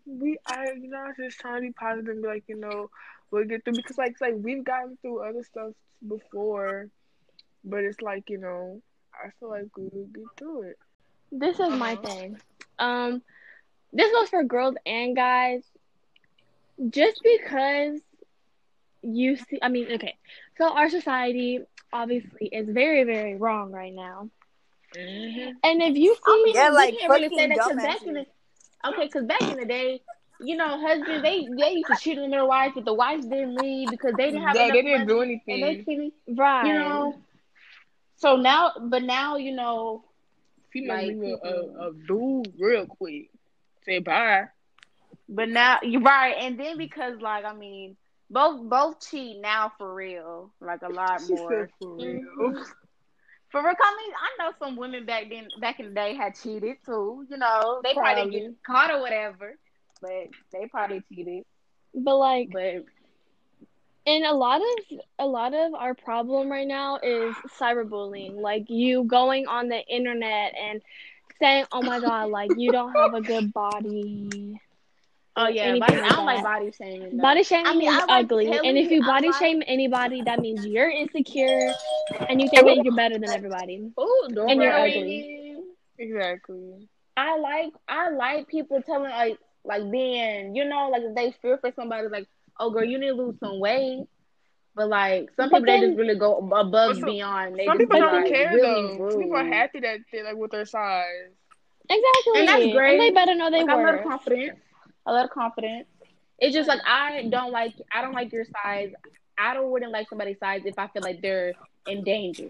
we, 0.06 0.38
I, 0.46 0.72
you 0.80 0.88
know, 0.90 1.12
just 1.16 1.38
trying 1.38 1.56
to 1.62 1.68
be 1.68 1.72
positive 1.72 2.08
and 2.08 2.22
be 2.22 2.28
like, 2.28 2.44
you 2.48 2.56
know, 2.56 2.88
we'll 3.30 3.44
get 3.44 3.64
through 3.64 3.74
because 3.74 3.98
like, 3.98 4.12
it's 4.12 4.20
like 4.20 4.34
we've 4.36 4.64
gotten 4.64 4.96
through 5.00 5.22
other 5.28 5.42
stuff 5.44 5.72
before, 6.06 6.88
but 7.64 7.84
it's 7.84 8.00
like 8.00 8.28
you 8.28 8.38
know, 8.38 8.80
I 9.14 9.30
feel 9.38 9.50
like 9.50 9.76
we 9.76 9.88
will 9.92 10.08
get 10.14 10.30
through 10.38 10.70
it. 10.70 10.76
This 11.32 11.58
is 11.60 11.74
my 11.74 11.96
Uh-huh. 11.96 12.04
thing. 12.04 12.38
Um 12.78 13.22
this 13.92 14.10
goes 14.12 14.28
for 14.28 14.42
girls 14.44 14.74
and 14.86 15.14
guys. 15.16 15.62
Just 16.90 17.22
because 17.22 18.00
you 19.02 19.36
see 19.36 19.58
I 19.62 19.68
mean, 19.68 19.92
okay. 19.94 20.16
So 20.58 20.72
our 20.72 20.88
society 20.88 21.60
obviously 21.92 22.48
is 22.48 22.68
very, 22.68 23.04
very 23.04 23.36
wrong 23.36 23.72
right 23.72 23.92
now. 23.94 24.30
Mm-hmm. 24.96 25.50
And 25.62 25.82
if 25.82 25.96
you 25.96 26.14
see 26.14 26.20
I 26.26 26.42
mean, 26.44 26.54
Yeah, 26.54 26.68
like 26.70 26.98
can't 26.98 27.12
really 27.12 27.30
say 27.30 27.46
fucking 27.46 27.48
that 27.48 27.62
'cause 27.62 27.80
back 27.80 28.06
in 28.06 28.14
the 28.14 28.26
okay, 28.88 29.06
because 29.06 29.24
back 29.26 29.48
in 29.48 29.56
the 29.56 29.64
day, 29.66 30.02
you 30.38 30.56
know, 30.56 30.78
husbands 30.80 31.22
they 31.22 31.48
they 31.58 31.72
used 31.72 31.88
to 31.88 31.96
cheat 31.96 32.18
on 32.18 32.30
their 32.30 32.44
wives, 32.46 32.74
but 32.74 32.84
the 32.84 32.94
wives 32.94 33.26
didn't 33.26 33.56
leave 33.56 33.90
because 33.90 34.16
they 34.16 34.26
didn't 34.26 34.42
have 34.42 34.56
Yeah, 34.56 34.70
they 34.70 34.82
didn't 34.82 35.06
money, 35.06 35.06
do 35.06 35.20
and 35.48 35.62
they 35.62 35.76
anything. 35.76 35.84
couldn't, 35.84 36.14
right. 36.28 36.64
you 36.64 36.74
know. 36.74 37.16
So 38.16 38.36
now, 38.36 38.72
but 38.80 39.02
now 39.02 39.36
you 39.36 39.52
know, 39.54 40.04
Females 40.72 41.02
like, 41.02 41.06
leave 41.06 41.22
a, 41.22 41.36
a, 41.46 41.88
a 41.88 41.92
dude 42.06 42.52
real 42.58 42.86
quick. 42.86 43.30
Say 43.84 43.98
bye. 43.98 44.48
But 45.28 45.48
now 45.48 45.78
you're 45.82 46.00
right, 46.02 46.34
and 46.38 46.58
then 46.58 46.76
because 46.76 47.20
like 47.20 47.44
I 47.44 47.52
mean, 47.54 47.96
both 48.30 48.68
both 48.68 49.00
cheat 49.00 49.40
now 49.40 49.72
for 49.78 49.94
real, 49.94 50.52
like 50.60 50.82
a 50.82 50.88
lot 50.88 51.22
She 51.26 51.36
more. 51.36 51.48
said 51.48 51.70
for 51.78 51.96
real. 51.96 52.22
Mhm. 52.38 52.64
For 53.50 53.62
real, 53.62 53.74
I 53.80 53.96
mean, 53.96 54.12
I 54.14 54.28
know 54.38 54.52
some 54.58 54.76
women 54.76 55.04
back 55.06 55.28
then, 55.28 55.48
back 55.60 55.78
in 55.80 55.88
the 55.88 55.94
day, 55.94 56.14
had 56.14 56.34
cheated 56.34 56.76
too. 56.84 57.26
You 57.30 57.36
know, 57.36 57.80
they 57.82 57.94
probably, 57.94 58.30
didn't 58.30 58.32
Probably. 58.32 58.56
get 58.56 58.62
caught 58.66 58.90
or 58.90 59.00
whatever, 59.00 59.56
but 60.00 60.28
they 60.52 60.66
probably 60.70 61.02
cheated. 61.08 61.44
But 61.94 62.16
like, 62.16 62.50
But 62.52 62.84
and 64.06 64.24
a 64.24 64.32
lot 64.34 64.60
of 64.60 64.98
a 65.18 65.26
lot 65.26 65.54
of 65.54 65.74
our 65.74 65.94
problem 65.94 66.50
right 66.50 66.66
now 66.66 66.98
is 67.02 67.34
cyberbullying. 67.60 68.40
Like 68.40 68.64
you 68.68 69.04
going 69.04 69.46
on 69.46 69.68
the 69.68 69.80
internet 69.86 70.54
and 70.56 70.80
saying, 71.40 71.64
"Oh 71.72 71.82
my 71.82 72.00
god, 72.00 72.30
like 72.30 72.50
you 72.56 72.70
don't 72.72 72.92
have 72.94 73.14
a 73.14 73.20
good 73.20 73.52
body." 73.52 74.60
oh 75.36 75.48
yeah, 75.48 75.62
anything 75.62 75.80
body, 75.80 75.96
like 76.00 76.12
I 76.12 76.14
don't 76.16 76.26
like 76.26 76.42
body 76.42 76.72
shaming. 76.76 77.16
though. 77.16 77.22
Body 77.22 77.42
shaming 77.44 77.66
I 77.66 77.74
mean, 77.74 77.88
is 77.88 77.96
like 77.96 78.04
ugly, 78.08 78.46
and 78.48 78.76
if 78.76 78.90
you 78.90 78.98
you 78.98 79.02
I 79.04 79.06
body 79.06 79.28
like- 79.28 79.36
shame 79.38 79.62
anybody, 79.66 80.22
that 80.22 80.40
means 80.40 80.66
you're 80.66 80.90
insecure 80.90 81.72
and 82.28 82.40
you 82.40 82.48
think 82.48 82.66
that 82.66 82.84
you're 82.84 82.94
better 82.94 83.18
than 83.18 83.30
everybody. 83.30 83.90
Ooh, 83.98 84.24
And 84.26 84.60
you're 84.60 84.70
right. 84.70 84.96
ugly. 84.96 85.56
Exactly. 85.98 86.88
I 87.16 87.38
like 87.38 87.72
I 87.88 88.10
like 88.10 88.48
people 88.48 88.80
telling 88.82 89.10
like 89.10 89.38
like 89.64 89.90
being 89.90 90.54
you 90.56 90.64
know 90.64 90.88
like 90.90 91.02
if 91.02 91.14
they 91.14 91.34
fear 91.42 91.58
for 91.58 91.70
somebody 91.76 92.08
like 92.08 92.26
oh 92.58 92.70
girl 92.70 92.84
you 92.84 92.98
need 92.98 93.08
to 93.08 93.12
lose 93.14 93.36
some 93.40 93.60
weight, 93.60 94.06
but 94.80 94.88
like 94.88 95.30
some 95.36 95.50
But 95.50 95.58
people 95.64 95.78
they 95.80 95.86
just 95.86 95.98
really 95.98 96.14
go 96.18 96.38
above 96.38 96.70
But 96.72 96.96
some- 96.96 97.04
beyond. 97.04 97.56
They 97.58 97.66
Some 97.66 97.76
just 97.78 97.90
people 97.90 98.00
don't 98.00 98.22
like, 98.22 98.32
care 98.32 98.50
really 98.54 98.96
though. 98.96 99.10
Some 99.10 99.20
people 99.20 99.36
are 99.36 99.44
happy 99.44 99.80
that 99.80 99.98
they 100.10 100.22
like 100.22 100.36
with 100.36 100.50
their 100.52 100.64
size. 100.64 101.04
Exactly, 101.90 102.38
And 102.40 102.48
that's 102.48 102.72
great. 102.72 102.92
And 102.92 103.00
they 103.02 103.10
better 103.10 103.34
know 103.34 103.50
they 103.50 103.60
Like, 103.62 103.68
I 103.70 103.74
love 103.74 103.94
worth. 103.96 104.04
confidence. 104.08 104.58
I 105.06 105.10
love 105.12 105.28
confidence. 105.30 105.86
It's 106.38 106.54
just 106.54 106.66
like 106.66 106.80
I 106.86 107.26
don't 107.28 107.52
like 107.52 107.74
I 107.92 108.00
don't 108.00 108.14
like 108.14 108.32
your 108.32 108.46
size. 108.46 108.90
I 109.36 109.52
don't 109.52 109.70
wouldn't 109.70 109.92
like 109.92 110.08
somebody's 110.08 110.38
size 110.38 110.62
if 110.64 110.78
I 110.78 110.86
feel 110.88 111.02
like 111.02 111.20
they're 111.20 111.52
in 111.86 112.02
danger. 112.02 112.48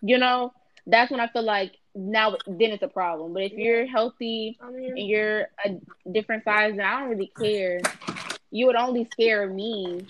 You 0.00 0.18
know, 0.18 0.52
that's 0.86 1.10
when 1.10 1.18
I 1.18 1.26
feel 1.26 1.42
like 1.42 1.72
now 1.96 2.36
then 2.46 2.70
it's 2.70 2.84
a 2.84 2.88
problem. 2.88 3.32
But 3.32 3.42
if 3.42 3.52
you're 3.54 3.84
healthy 3.86 4.58
I 4.62 4.70
mean, 4.70 4.90
and 4.90 5.08
you're 5.08 5.48
a 5.64 5.70
different 6.12 6.44
size, 6.44 6.74
then 6.76 6.84
I 6.86 7.00
don't 7.00 7.08
really 7.10 7.32
care. 7.40 7.80
You 8.50 8.66
would 8.66 8.76
only 8.76 9.08
scare 9.12 9.46
me 9.46 10.06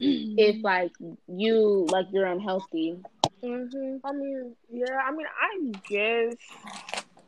if 0.00 0.62
like 0.64 0.92
you 1.28 1.86
like 1.90 2.06
you're 2.12 2.26
unhealthy. 2.26 2.98
hmm 3.42 3.96
I 4.04 4.12
mean, 4.12 4.54
yeah. 4.70 4.96
I 5.04 5.12
mean, 5.12 5.26
I 5.40 5.72
guess. 5.88 6.34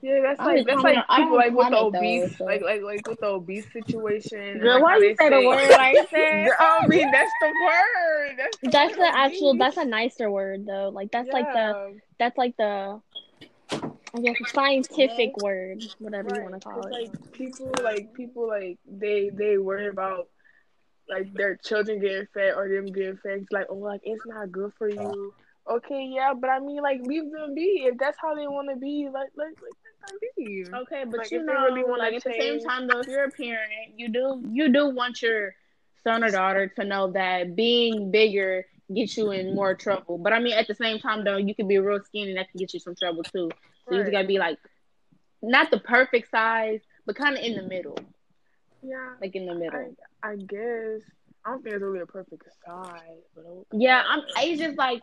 Yeah, 0.00 0.21
that's 0.23 0.38
like 0.41 0.65
that's 0.65 0.83
like 0.83 1.05
people 1.17 1.37
like 1.37 1.53
with 1.53 1.71
the 1.71 1.77
comment 1.77 1.93
though, 1.93 1.99
obese, 1.99 2.38
so. 2.38 2.45
like 2.45 2.62
like 2.62 2.83
like 2.83 3.07
with 3.09 3.19
the 3.19 3.27
obese 3.27 3.67
situation. 3.73 4.61
Girl, 4.61 4.75
like, 4.75 4.83
why 4.83 4.97
you 4.99 5.17
say 5.17 5.29
the 5.29 5.45
word 5.45 5.71
like 5.71 5.97
that? 6.12 6.50
I 6.61 6.87
mean, 6.87 7.11
that's 7.11 7.33
the 7.41 7.53
word. 7.65 8.37
That's 8.38 8.57
the, 8.59 8.71
That's 8.71 8.97
word, 8.97 9.05
the 9.05 9.17
actual. 9.17 9.50
obese. 9.50 9.59
That's 9.59 9.77
a 9.77 9.85
nicer 9.85 10.31
word 10.31 10.67
though. 10.67 10.91
Like 10.91 11.11
that's 11.11 11.29
like 11.33 11.53
the. 11.53 11.99
That's 12.19 12.38
like 12.38 12.57
the. 12.57 13.00
I 14.15 14.21
guess 14.21 14.37
scientific 14.53 15.37
word, 15.38 15.83
whatever 15.99 16.35
you 16.35 16.43
want 16.43 16.55
to 16.55 16.61
call 16.61 16.87
it. 16.87 16.93
like 16.93 17.33
people, 17.33 17.71
like 17.83 18.15
people, 18.15 18.49
like 18.49 18.79
they 18.88 19.31
they 19.31 19.59
worry 19.59 19.88
about 19.88 20.29
like 21.09 21.33
their 21.35 21.57
children 21.57 22.00
getting 22.00 22.27
fat 22.33 22.55
or 22.57 22.69
them 22.69 22.87
getting 22.87 23.17
fat. 23.17 23.38
It's 23.38 23.53
like, 23.53 23.67
oh, 23.69 23.77
like 23.77 24.00
it's 24.05 24.25
not 24.27 24.53
good 24.53 24.73
for 24.79 24.88
you. 24.88 25.35
Okay, 25.71 26.11
yeah, 26.15 26.33
but 26.35 26.49
I 26.49 26.61
mean, 26.61 26.83
like 26.83 27.00
leave 27.03 27.31
them 27.31 27.55
be 27.55 27.87
if 27.87 27.99
that's 27.99 28.17
how 28.21 28.35
they 28.35 28.47
want 28.47 28.71
to 28.71 28.77
be. 28.77 29.09
Like, 29.12 29.31
like, 29.37 29.49
like 29.49 29.75
let 30.03 30.09
them 30.09 30.19
be. 30.37 30.65
Okay, 30.73 31.05
but 31.05 31.19
Like, 31.19 31.31
you 31.31 31.41
if 31.41 31.47
they 31.47 31.53
know, 31.53 31.65
really 31.65 31.85
wanna 31.85 32.05
like 32.05 32.15
at 32.15 32.25
the 32.25 32.35
same 32.38 32.61
time, 32.61 32.87
though, 32.87 33.00
if 33.00 33.07
you're 33.07 33.25
a 33.25 33.31
parent, 33.31 33.71
you 33.97 34.09
do 34.09 34.43
you 34.50 34.73
do 34.73 34.88
want 34.88 35.21
your 35.23 35.55
son 36.05 36.25
or 36.25 36.31
daughter 36.31 36.69
to 36.69 36.85
know 36.85 37.11
that 37.12 37.55
being 37.55 38.11
bigger 38.11 38.65
gets 38.95 39.17
you 39.17 39.31
in 39.33 39.55
more 39.55 39.75
trouble. 39.75 40.17
But 40.19 40.33
I 40.33 40.41
mean, 40.41 40.55
at 40.55 40.67
the 40.67 40.75
same 40.75 40.99
time, 40.99 41.25
though, 41.25 41.37
you 41.37 41.55
can 41.55 41.69
be 41.69 41.79
real 41.79 42.03
skinny, 42.03 42.31
and 42.31 42.38
that 42.38 42.50
can 42.50 42.59
get 42.59 42.73
you 42.73 42.81
some 42.81 42.95
trouble 42.95 43.23
too. 43.23 43.50
So 43.88 43.95
you 43.95 44.00
just 44.00 44.12
gotta 44.12 44.27
be 44.27 44.38
like, 44.38 44.59
not 45.43 45.71
the 45.71 45.79
perfect 45.79 46.31
size, 46.31 46.81
but 47.05 47.17
kind 47.17 47.37
of 47.37 47.43
in 47.45 47.57
the 47.57 47.62
middle, 47.62 47.99
Yeah, 48.82 49.14
like 49.20 49.35
in 49.35 49.47
the 49.47 49.54
middle. 49.54 49.97
I 50.23 50.37
guess 50.37 51.02
I 51.44 51.50
don't 51.50 51.62
think 51.62 51.75
it's 51.75 51.82
really 51.82 52.00
a 52.00 52.06
perfect 52.06 52.44
size, 52.64 53.23
but 53.35 53.44
okay. 53.44 53.64
Yeah, 53.73 54.02
I'm. 54.06 54.23
It's 54.37 54.61
just 54.61 54.76
like 54.76 55.02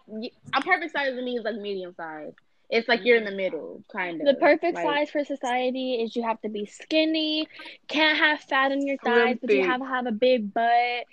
a 0.53 0.61
perfect 0.61 0.93
size 0.93 1.15
to 1.15 1.21
me 1.21 1.37
is 1.37 1.43
like 1.43 1.55
medium 1.55 1.93
size. 1.95 2.33
It's 2.69 2.87
like 2.87 3.01
you're 3.03 3.17
in 3.17 3.25
the 3.25 3.31
middle, 3.31 3.83
kind 3.91 4.19
of. 4.21 4.27
The 4.27 4.33
perfect 4.35 4.75
like, 4.75 4.83
size 4.83 5.09
for 5.11 5.23
society 5.23 5.95
is 5.95 6.15
you 6.15 6.23
have 6.23 6.41
to 6.41 6.49
be 6.49 6.65
skinny, 6.65 7.47
can't 7.87 8.17
have 8.17 8.39
fat 8.41 8.71
on 8.71 8.85
your 8.85 8.97
thighs, 8.97 9.37
but 9.41 9.51
you 9.51 9.63
have 9.63 9.81
to 9.81 9.87
have 9.87 10.07
a 10.07 10.11
big 10.11 10.53
butt. 10.53 11.05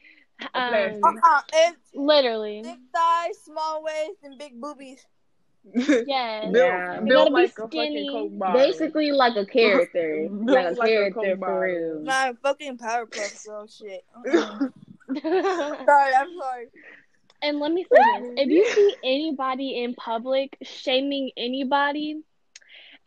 Um. 0.54 1.00
Uh-uh. 1.04 1.40
It's 1.52 1.95
literally, 1.95 2.62
big 2.62 2.78
thighs, 2.92 3.38
small 3.45 3.83
waist, 3.85 4.19
and 4.23 4.38
big 4.38 4.61
boobies. 4.61 5.04
yes. 5.75 6.52
Built, 6.52 6.54
Yeah. 6.54 7.00
built 7.00 7.07
You 7.07 7.14
gotta 7.14 7.31
be 7.31 7.35
like 7.37 7.49
a 7.59 7.69
skinny. 7.69 8.07
fucking 8.07 8.07
Coke 8.12 8.38
bottle. 8.38 8.61
Basically, 8.61 9.12
like 9.12 9.37
a 9.37 9.47
character, 9.47 10.28
like 10.31 10.66
a 10.66 10.75
like 10.75 10.88
character 10.88 11.21
Coke 11.21 11.40
bottle. 11.40 11.54
for 11.54 11.61
real. 11.61 12.00
Nah, 12.02 12.33
fucking 12.42 12.78
Powerpuff 12.78 13.47
Girl 13.47 13.66
shit. 13.66 14.04
Sorry, 15.23 16.14
I'm 16.14 16.28
sorry. 16.40 16.69
And 17.42 17.59
let 17.59 17.73
me 17.73 17.85
say 17.85 17.99
this: 18.21 18.33
if 18.38 18.49
you 18.49 18.64
see 18.73 18.95
anybody 19.04 19.83
in 19.83 19.95
public 19.95 20.57
shaming 20.62 21.31
anybody, 21.37 22.23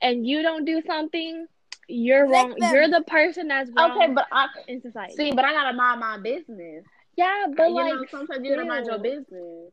and 0.02 0.28
you 0.28 0.42
don't 0.42 0.66
do 0.66 0.82
something, 0.86 1.48
you're 1.88 2.28
Lick 2.28 2.34
wrong. 2.34 2.56
them. 2.60 2.74
You're 2.74 2.90
the 2.90 3.04
person 3.08 3.48
that's 3.48 3.72
wrong 3.72 3.92
Okay, 3.92 4.12
but 4.14 4.28
I 4.32 4.48
in 4.68 4.82
society. 4.82 5.14
see, 5.16 5.32
but 5.32 5.46
I 5.46 5.54
gotta 5.54 5.76
mind 5.76 6.00
my 6.02 6.18
business. 6.20 6.84
yeah, 7.16 7.46
but 7.56 7.70
you 7.70 7.76
like, 7.76 7.94
know, 7.94 8.06
sometimes 8.12 8.44
you 8.46 8.54
gotta 8.56 8.68
mind 8.68 8.86
your 8.88 9.00
business. 9.00 9.72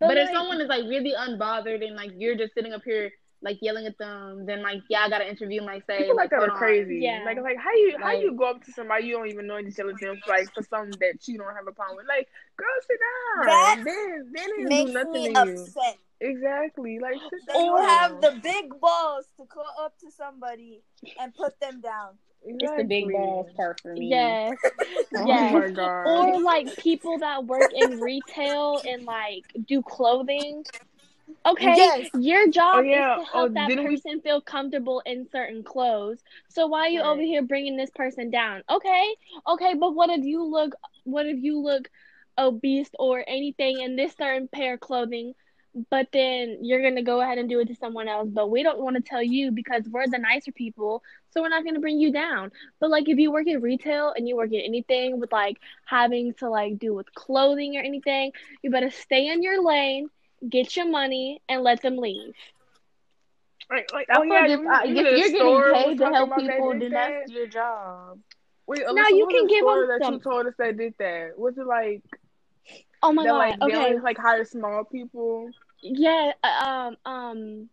But 0.00 0.08
But, 0.08 0.16
if 0.18 0.28
someone 0.30 0.60
is 0.60 0.68
like 0.68 0.84
really 0.84 1.12
unbothered 1.16 1.84
and 1.86 1.96
like 1.96 2.12
you're 2.16 2.36
just 2.36 2.54
sitting 2.54 2.72
up 2.72 2.82
here 2.84 3.10
like 3.40 3.58
yelling 3.62 3.86
at 3.86 3.96
them, 3.98 4.46
then 4.46 4.62
like 4.62 4.80
yeah, 4.90 5.00
I 5.02 5.08
gotta 5.08 5.28
interview 5.28 5.60
them. 5.60 5.66
Like 5.66 5.84
say 5.86 5.98
People 5.98 6.16
like 6.16 6.30
that 6.30 6.38
hold 6.40 6.50
are 6.50 6.56
crazy. 6.56 6.98
Yeah. 7.02 7.22
Like 7.24 7.40
like 7.40 7.56
how 7.56 7.72
you 7.72 7.96
how 7.98 8.06
Like- 8.06 8.22
you 8.22 8.32
go 8.32 8.50
up 8.50 8.64
to 8.64 8.72
somebody 8.72 9.06
you 9.06 9.16
don't 9.16 9.28
even 9.28 9.46
know 9.46 9.56
and 9.56 9.66
you 9.66 9.72
tell 9.72 9.86
them 9.86 10.20
like 10.28 10.52
for 10.54 10.62
something 10.62 10.98
that 11.00 11.26
you 11.26 11.38
don't 11.38 11.54
have 11.54 11.66
a 11.68 11.72
problem 11.72 11.96
with. 11.98 12.06
Like, 12.08 12.28
girl, 12.56 12.68
sit 12.86 12.98
down. 12.98 13.46
That 13.46 13.82
then 13.84 14.32
then 14.34 14.48
it 14.58 14.68
Makes 14.68 14.90
do 14.90 14.98
nothing 14.98 15.12
me 15.12 15.32
to 15.34 15.46
you. 15.46 15.52
upset. 15.62 15.98
Exactly. 16.20 16.98
Like 16.98 17.14
sit 17.30 17.46
That 17.46 17.56
you 17.64 17.76
have 17.76 18.20
the 18.20 18.40
big 18.42 18.78
balls 18.80 19.26
to 19.36 19.44
go 19.52 19.62
up 19.84 19.96
to 20.00 20.10
somebody 20.10 20.82
and 21.20 21.32
put 21.34 21.58
them 21.60 21.80
down. 21.80 22.18
It's 22.42 22.72
the 22.76 22.84
big 22.84 23.04
Exactly. 23.04 23.12
balls 23.12 23.46
part 23.56 23.80
for 23.82 23.94
me. 23.94 24.08
yes, 24.10 24.58
Oh 25.16 25.26
yes. 25.26 25.52
my 25.54 25.68
god. 25.70 26.06
or 26.06 26.40
like 26.40 26.76
people 26.76 27.18
that 27.18 27.44
work 27.46 27.70
in 27.72 28.00
retail 28.00 28.80
and 28.86 29.04
like 29.04 29.44
do 29.66 29.82
clothing. 29.82 30.64
Okay, 31.44 31.76
Yes. 31.76 32.08
your 32.14 32.48
job 32.48 32.76
Oh, 32.78 32.80
yeah. 32.80 33.18
is 33.18 33.24
to 33.26 33.30
help 33.32 33.50
Oh, 33.50 33.54
that 33.54 33.68
didn't 33.68 33.84
we- 33.86 33.96
person 33.96 34.20
feel 34.22 34.40
comfortable 34.40 35.02
in 35.04 35.28
certain 35.30 35.62
clothes. 35.62 36.22
So 36.48 36.66
why 36.68 36.86
are 36.86 36.88
you 36.88 37.02
over 37.02 37.20
here 37.20 37.42
bringing 37.42 37.76
this 37.76 37.90
person 37.90 38.30
down? 38.30 38.62
Okay, 38.70 39.14
okay, 39.46 39.74
but 39.74 39.94
what 39.94 40.08
if 40.10 40.24
you 40.24 40.42
look? 40.42 40.74
What 41.04 41.26
if 41.26 41.38
you 41.42 41.58
look 41.58 41.88
obese 42.38 42.88
or 42.98 43.24
anything 43.26 43.80
in 43.80 43.96
this 43.96 44.14
certain 44.18 44.48
pair 44.48 44.74
of 44.74 44.80
clothing? 44.80 45.34
But 45.90 46.08
then 46.12 46.58
you're 46.62 46.82
gonna 46.82 47.02
go 47.02 47.20
ahead 47.20 47.38
and 47.38 47.48
do 47.48 47.60
it 47.60 47.68
to 47.68 47.74
someone 47.74 48.08
else. 48.08 48.28
But 48.30 48.50
we 48.50 48.62
don't 48.62 48.80
want 48.80 48.96
to 48.96 49.02
tell 49.02 49.22
you 49.22 49.50
because 49.52 49.88
we're 49.88 50.06
the 50.06 50.18
nicer 50.18 50.50
people, 50.52 51.02
so 51.30 51.42
we're 51.42 51.48
not 51.50 51.64
gonna 51.64 51.80
bring 51.80 51.98
you 52.00 52.10
down. 52.12 52.50
But 52.80 52.90
like 52.90 53.08
if 53.08 53.18
you 53.18 53.30
work 53.30 53.46
in 53.46 53.60
retail 53.60 54.12
and 54.16 54.26
you 54.28 54.36
work 54.36 54.52
in 54.52 54.60
anything 54.60 55.20
with 55.20 55.30
like 55.32 55.58
having 55.84 56.34
to 56.34 56.48
like 56.48 56.78
do 56.78 56.94
with 56.94 57.12
clothing 57.14 57.76
or 57.76 57.80
anything, 57.80 58.32
you 58.62 58.70
better 58.70 58.90
stay 58.90 59.28
in 59.28 59.42
your 59.42 59.62
lane, 59.62 60.10
get 60.48 60.76
your 60.76 60.88
money, 60.88 61.40
and 61.48 61.62
let 61.62 61.82
them 61.82 61.96
leave. 61.98 62.34
Like, 63.70 63.92
like 63.92 64.08
I 64.10 64.18
oh 64.18 64.22
feel 64.22 64.32
yeah, 64.32 64.40
like 64.40 64.50
you- 64.50 64.62
if, 64.62 64.66
I, 64.68 64.84
you 64.84 64.96
if 65.06 65.16
you're 65.18 65.28
store 65.28 65.72
getting 65.72 65.84
paid 65.84 65.98
to 65.98 66.04
help 66.14 66.36
people, 66.36 66.72
did 66.72 66.82
then 66.82 66.90
that? 66.92 67.10
that's 67.20 67.30
your 67.32 67.46
job. 67.46 68.18
Wait, 68.66 68.80
No, 68.80 68.92
Alyssa, 68.94 69.10
you 69.16 69.26
can 69.30 69.42
the 69.46 69.48
give 69.48 69.58
store 69.62 69.80
them 69.80 69.88
that 69.88 70.04
some- 70.04 70.14
you 70.14 70.20
told 70.20 70.46
us 70.46 70.54
that 70.58 70.76
did 70.76 70.94
that. 70.98 71.38
Was 71.38 71.56
it 71.58 71.66
like 71.66 72.02
Oh 73.02 73.12
my 73.12 73.24
that? 73.24 73.32
Like 73.32 73.58
god. 73.60 73.68
they 73.68 73.74
Okay. 73.76 73.86
only 73.90 74.00
like 74.00 74.18
hire 74.18 74.44
small 74.44 74.84
people. 74.84 75.50
Yeah. 75.82 76.32
uh, 76.42 76.94
Um. 77.06 77.12
Um. 77.12 77.70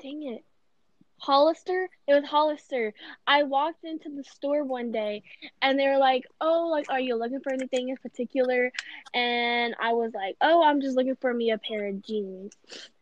Dang 0.00 0.22
it. 0.24 0.44
Hollister? 1.18 1.88
It 2.06 2.14
was 2.14 2.24
Hollister. 2.24 2.94
I 3.26 3.42
walked 3.44 3.84
into 3.84 4.10
the 4.10 4.24
store 4.24 4.64
one 4.64 4.92
day 4.92 5.22
and 5.62 5.78
they 5.78 5.86
were 5.88 5.98
like, 5.98 6.24
Oh, 6.40 6.68
like, 6.70 6.86
are 6.90 7.00
you 7.00 7.16
looking 7.16 7.40
for 7.40 7.52
anything 7.52 7.88
in 7.88 7.96
particular? 7.96 8.72
And 9.14 9.74
I 9.80 9.92
was 9.94 10.12
like, 10.14 10.36
Oh, 10.40 10.62
I'm 10.62 10.80
just 10.80 10.96
looking 10.96 11.16
for 11.16 11.32
me 11.32 11.50
a 11.50 11.58
pair 11.58 11.86
of 11.88 12.02
jeans. 12.02 12.52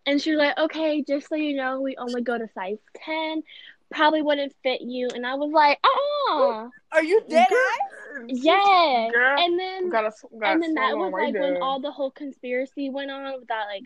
And 0.07 0.21
she 0.21 0.31
was 0.31 0.39
like, 0.39 0.59
Okay, 0.59 1.03
just 1.03 1.29
so 1.29 1.37
you 1.37 1.57
know, 1.57 1.81
we 1.81 1.97
only 1.97 2.23
go 2.23 2.39
to 2.39 2.49
size 2.55 2.79
10. 3.05 3.43
Probably 3.91 4.23
wouldn't 4.23 4.55
fit 4.63 4.81
you. 4.81 5.09
And 5.15 5.27
I 5.27 5.35
was 5.35 5.51
like, 5.53 5.79
oh, 5.85 6.71
Are 6.93 7.03
you 7.03 7.23
dead 7.29 7.49
Girl. 7.49 8.27
Yeah. 8.29 9.09
Girl, 9.13 9.39
And 9.39 9.59
then 9.59 9.91
got 9.91 10.05
a, 10.07 10.13
got 10.39 10.53
and 10.53 10.63
then 10.63 10.75
that 10.75 10.97
was 10.97 11.07
on 11.07 11.13
right 11.13 11.33
like 11.35 11.41
when 11.41 11.63
all 11.63 11.81
the 11.81 11.91
whole 11.93 12.11
conspiracy 12.11 12.91
went 12.91 13.11
on 13.11 13.25
with 13.39 13.49
that 13.49 13.67
like 13.73 13.85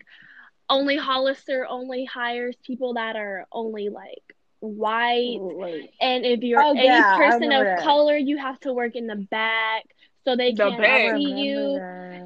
only 0.69 0.95
Hollister 0.97 1.65
only 1.69 2.05
hires 2.05 2.55
people 2.65 2.93
that 2.95 3.15
are 3.15 3.45
only 3.51 3.89
like 3.89 4.23
white, 4.61 5.37
Like, 5.41 5.91
and 5.99 6.25
if 6.25 6.41
you're 6.43 6.61
Oh, 6.63 6.71
any 6.71 6.85
yeah, 6.85 7.17
person 7.17 7.51
of 7.51 7.63
that. 7.65 7.79
color, 7.79 8.15
you 8.15 8.37
have 8.37 8.59
to 8.61 8.73
work 8.73 8.95
in 8.95 9.07
the 9.07 9.15
back 9.15 9.83
so 10.23 10.35
they 10.35 10.51
The 10.53 10.69
can't 10.69 11.17
see 11.17 11.31
you. 11.31 11.79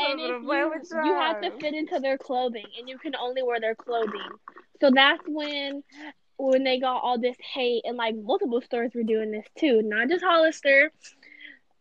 And 0.00 0.20
if 0.20 0.42
you, 0.42 1.04
you 1.04 1.14
have 1.14 1.40
to 1.40 1.50
fit 1.60 1.72
into 1.74 2.00
their 2.00 2.18
clothing, 2.18 2.66
and 2.78 2.88
you 2.88 2.98
can 2.98 3.14
only 3.14 3.42
wear 3.42 3.60
their 3.60 3.74
clothing. 3.76 4.28
So 4.80 4.90
that's 4.92 5.22
when 5.26 5.82
when 6.36 6.62
they 6.64 6.78
got 6.80 7.02
all 7.02 7.18
this 7.18 7.36
hate, 7.54 7.82
and 7.84 7.96
like 7.96 8.14
multiple 8.16 8.60
stores 8.60 8.92
were 8.94 9.02
doing 9.04 9.30
this 9.30 9.46
too, 9.58 9.82
not 9.82 10.08
just 10.08 10.24
Hollister. 10.24 10.90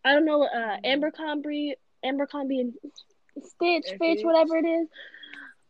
I 0.05 0.13
don't 0.13 0.25
know, 0.25 0.43
uh, 0.43 0.77
Abercrombie, 0.83 1.75
Abercrombie 2.03 2.59
and 2.61 2.73
Stitch, 3.43 3.89
And 3.89 3.99
Fitch, 3.99 4.17
Fitch. 4.17 4.25
whatever 4.25 4.57
it 4.57 4.65
is. 4.65 4.87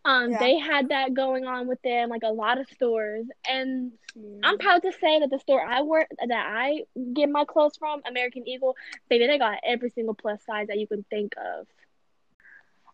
Um, 0.06 0.32
Yeah. 0.32 0.40
they 0.40 0.58
had 0.58 0.90
that 0.90 1.14
going 1.14 1.46
on 1.46 1.68
with 1.68 1.82
them, 1.82 2.10
like 2.10 2.24
a 2.24 2.32
lot 2.32 2.60
of 2.60 2.68
stores, 2.70 3.26
and 3.48 3.92
Mm. 4.16 4.40
I'm 4.44 4.58
proud 4.58 4.82
to 4.84 4.92
say 4.92 5.20
that 5.20 5.30
the 5.30 5.40
store 5.40 5.62
I 5.64 5.82
work 5.82 6.08
that 6.26 6.32
I 6.32 6.86
get 7.14 7.30
my 7.30 7.46
clothes 7.46 7.78
from, 7.78 8.02
American 8.06 8.48
Eagle, 8.48 8.76
baby, 9.10 9.28
they 9.28 9.38
got 9.38 9.60
every 9.64 9.90
single 9.90 10.14
plus 10.16 10.44
size 10.46 10.68
that 10.68 10.80
you 10.80 10.88
can 10.88 11.04
think 11.10 11.34
of. 11.38 11.68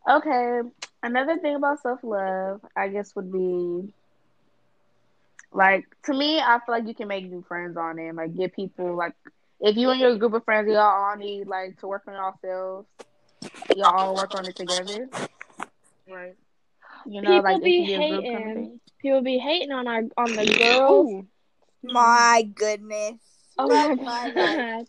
Okay, 0.10 0.62
another 1.02 1.38
thing 1.38 1.56
about 1.56 1.82
self 1.82 2.00
love, 2.04 2.62
I 2.76 2.90
guess, 2.90 3.16
would 3.16 3.32
be 3.32 3.94
like 5.54 5.86
to 6.04 6.14
me. 6.14 6.40
I 6.40 6.60
feel 6.66 6.76
like 6.76 6.88
you 6.88 6.96
can 6.96 7.08
make 7.08 7.30
new 7.30 7.44
friends 7.48 7.78
on 7.78 8.00
it, 8.00 8.08
and, 8.10 8.18
like 8.18 8.36
get 8.36 8.54
people 8.54 8.96
like 8.96 9.14
if 9.62 9.78
you 9.78 9.90
and 9.92 10.00
your 10.00 10.18
group 10.18 10.34
of 10.34 10.44
friends, 10.44 10.68
y'all 10.68 10.78
all 10.80 11.16
need 11.16 11.48
like 11.48 11.80
to 11.80 11.88
work 11.88 12.04
on 12.08 12.14
yourselves. 12.16 12.88
Y'all 13.76 13.96
all 13.96 14.16
work 14.16 14.34
on 14.36 14.46
it 14.48 14.56
together. 14.56 15.10
Right. 16.10 16.36
You 17.06 17.22
know, 17.22 17.30
People 17.30 17.44
like 17.44 17.64
be 17.64 17.86
should 17.86 17.88
be 17.88 17.94
a 17.94 18.10
group 18.10 18.24
kind 18.24 18.52
of 18.52 18.54
hating. 18.56 18.80
People 19.02 19.22
be 19.22 19.38
hating 19.38 19.72
on 19.72 19.88
our 19.88 20.04
on 20.18 20.36
the 20.36 20.46
girls. 20.58 21.10
Ooh. 21.12 21.28
My 21.84 22.48
goodness. 22.56 23.20
Oh 23.58 23.68
Love 23.68 23.98
my 24.02 24.32
god. 24.32 24.86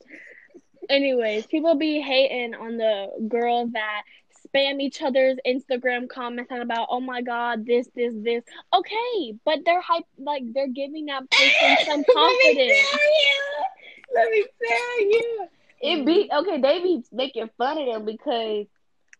Anyways, 0.89 1.47
people 1.47 1.77
be 1.77 2.01
hating 2.01 2.55
on 2.55 2.77
the 2.77 3.09
girls 3.29 3.73
that 3.73 4.03
spam 4.55 4.81
each 4.81 5.03
other's 5.03 5.39
Instagram 5.47 6.09
comments 6.09 6.51
and 6.51 6.63
about, 6.63 6.89
oh 6.91 7.01
my 7.01 7.23
god, 7.23 7.67
this, 7.67 7.89
this, 7.95 8.15
this. 8.23 8.45
Okay, 8.73 9.35
but 9.45 9.61
they're 9.65 9.81
hype 9.81 10.05
like 10.19 10.43
they're 10.53 10.69
giving 10.69 11.07
that 11.07 11.29
person 11.31 11.77
some 11.87 12.05
confidence. 12.05 12.99
Let 14.15 14.31
me 14.31 14.45
tell 14.67 15.01
you. 15.01 15.49
It 15.81 16.07
be 16.07 16.31
okay. 16.33 16.61
They 16.61 16.81
be 16.81 17.03
making 17.13 17.51
fun 17.59 17.79
of 17.79 17.87
them 17.87 18.05
because 18.05 18.67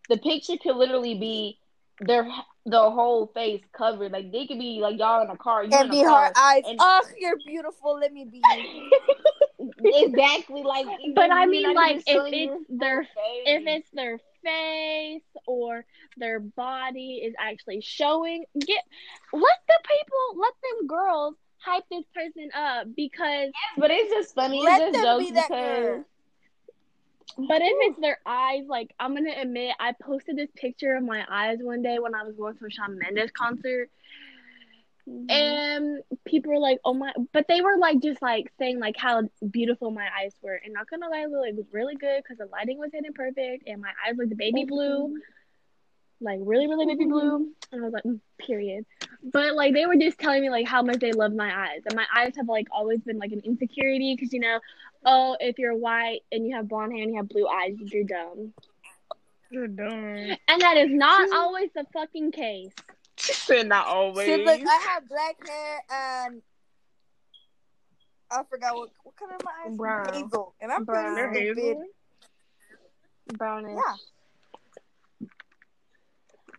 the 0.09 0.17
picture 0.17 0.57
could 0.57 0.75
literally 0.75 1.15
be 1.15 1.59
their 1.99 2.27
the 2.65 2.79
whole 2.89 3.27
face 3.33 3.61
covered. 3.77 4.11
Like 4.11 4.31
they 4.31 4.47
could 4.47 4.59
be 4.59 4.79
like 4.81 4.97
y'all 4.97 5.23
in 5.23 5.29
a 5.29 5.37
car. 5.37 5.63
You 5.63 5.69
And 5.73 5.85
in 5.85 5.91
be 5.91 6.01
a 6.01 6.05
her 6.05 6.09
car. 6.09 6.33
eyes. 6.35 6.63
and- 6.67 6.77
Oh, 6.81 7.01
you're 7.17 7.37
beautiful. 7.45 7.99
Let 7.99 8.11
me 8.13 8.25
be 8.25 8.41
exactly 9.83 10.63
like. 10.63 10.85
But 11.13 11.31
I 11.31 11.45
mean, 11.45 11.73
like, 11.73 11.97
if 11.97 12.03
it's 12.07 12.65
their- 12.69 13.03
face. 13.03 13.43
if 13.45 13.63
it's 13.67 13.89
their 13.91 14.19
face 14.43 15.21
or 15.47 15.85
their 16.17 16.39
body 16.39 17.21
is 17.25 17.33
actually 17.39 17.81
showing, 17.81 18.45
get 18.59 18.83
let 19.33 19.59
the 19.67 19.79
people, 19.83 20.41
let 20.41 20.53
them 20.63 20.87
girls 20.87 21.35
hype 21.57 21.83
this 21.89 22.03
person 22.13 22.49
up 22.55 22.87
because 22.95 23.49
but 23.77 23.89
it's 23.91 24.11
just 24.13 24.35
funny. 24.35 24.61
Let 24.63 24.81
it's 24.81 24.91
just 24.97 25.03
them 25.03 25.19
jokes 25.19 25.25
be 25.25 25.31
that 25.35 25.47
because. 25.49 25.85
girl. 25.85 26.05
But 27.37 27.61
if 27.61 27.73
it's 27.91 27.99
their 27.99 28.19
eyes, 28.25 28.65
like 28.67 28.93
I'm 28.99 29.15
gonna 29.15 29.33
admit, 29.41 29.75
I 29.79 29.93
posted 30.01 30.37
this 30.37 30.49
picture 30.55 30.95
of 30.95 31.03
my 31.03 31.25
eyes 31.29 31.59
one 31.61 31.81
day 31.81 31.97
when 31.99 32.13
I 32.15 32.23
was 32.23 32.35
going 32.35 32.55
to 32.57 32.65
a 32.65 32.69
Shawn 32.69 32.97
Mendes 32.97 33.31
concert, 33.31 33.89
Mm-hmm. 35.09 35.29
and 35.29 36.01
people 36.25 36.51
were 36.51 36.59
like, 36.59 36.79
"Oh 36.85 36.93
my!" 36.93 37.11
But 37.31 37.47
they 37.47 37.61
were 37.61 37.77
like 37.77 38.01
just 38.01 38.21
like 38.21 38.51
saying 38.59 38.79
like 38.79 38.95
how 38.97 39.23
beautiful 39.49 39.91
my 39.91 40.07
eyes 40.19 40.33
were, 40.41 40.59
and 40.63 40.73
not 40.73 40.89
gonna 40.89 41.09
lie, 41.09 41.23
it 41.23 41.55
was 41.55 41.65
really 41.71 41.95
good 41.95 42.21
because 42.23 42.37
the 42.37 42.45
lighting 42.45 42.77
was 42.79 42.91
hitting 42.93 43.13
perfect, 43.13 43.67
and 43.67 43.81
my 43.81 43.91
eyes 44.07 44.15
looked 44.17 44.35
baby 44.37 44.65
blue, 44.65 45.11
like 46.21 46.39
really 46.41 46.67
really 46.67 46.85
baby 46.85 47.05
blue, 47.05 47.51
and 47.71 47.81
I 47.81 47.85
was 47.85 47.93
like, 47.93 48.03
mm, 48.03 48.19
period. 48.37 48.85
But 49.31 49.55
like 49.55 49.73
they 49.73 49.85
were 49.85 49.95
just 49.95 50.17
telling 50.19 50.41
me 50.41 50.49
like 50.49 50.67
how 50.67 50.81
much 50.81 50.99
they 50.99 51.11
love 51.11 51.33
my 51.33 51.51
eyes, 51.69 51.81
and 51.85 51.95
my 51.95 52.05
eyes 52.15 52.33
have 52.37 52.47
like 52.47 52.67
always 52.71 53.01
been 53.01 53.17
like 53.17 53.31
an 53.31 53.41
insecurity 53.43 54.15
because 54.15 54.33
you 54.33 54.39
know, 54.39 54.59
oh 55.05 55.37
if 55.39 55.57
you're 55.57 55.75
white 55.75 56.21
and 56.31 56.45
you 56.47 56.55
have 56.55 56.67
blonde 56.67 56.93
hair 56.93 57.03
and 57.03 57.11
you 57.11 57.17
have 57.17 57.29
blue 57.29 57.47
eyes, 57.47 57.75
you're 57.79 58.03
dumb. 58.03 58.53
You're 59.49 59.67
dumb. 59.67 60.37
And 60.47 60.61
that 60.61 60.77
is 60.77 60.89
not 60.91 61.29
always 61.33 61.69
the 61.75 61.85
fucking 61.93 62.31
case. 62.31 62.73
She 63.17 63.33
said 63.33 63.67
not 63.67 63.87
always. 63.87 64.25
See, 64.27 64.43
look, 64.43 64.61
I 64.67 64.79
have 64.89 65.07
black 65.07 65.47
hair 65.47 65.81
and 65.89 66.41
I 68.31 68.41
forgot 68.49 68.75
what 68.75 68.89
what 69.03 69.15
color 69.15 69.37
my 69.43 69.51
eyes. 69.65 69.71
Are. 69.73 69.75
Brown. 69.75 70.13
Hazel, 70.13 70.55
and 70.59 70.71
I'm 70.71 70.83
Brown. 70.83 71.15
Pretty 71.31 71.53
stupid. 71.53 71.77
Brownish. 73.37 73.77
Yeah. 73.77 75.27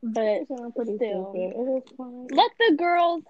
But 0.03 0.47
Sound 0.49 0.75
pretty 0.75 0.97
still. 0.97 1.33
stupid. 1.33 1.59
It 1.59 1.85
is 1.85 1.97
fine. 1.97 2.27
let 2.31 2.51
the 2.59 2.77
girls 2.77 3.25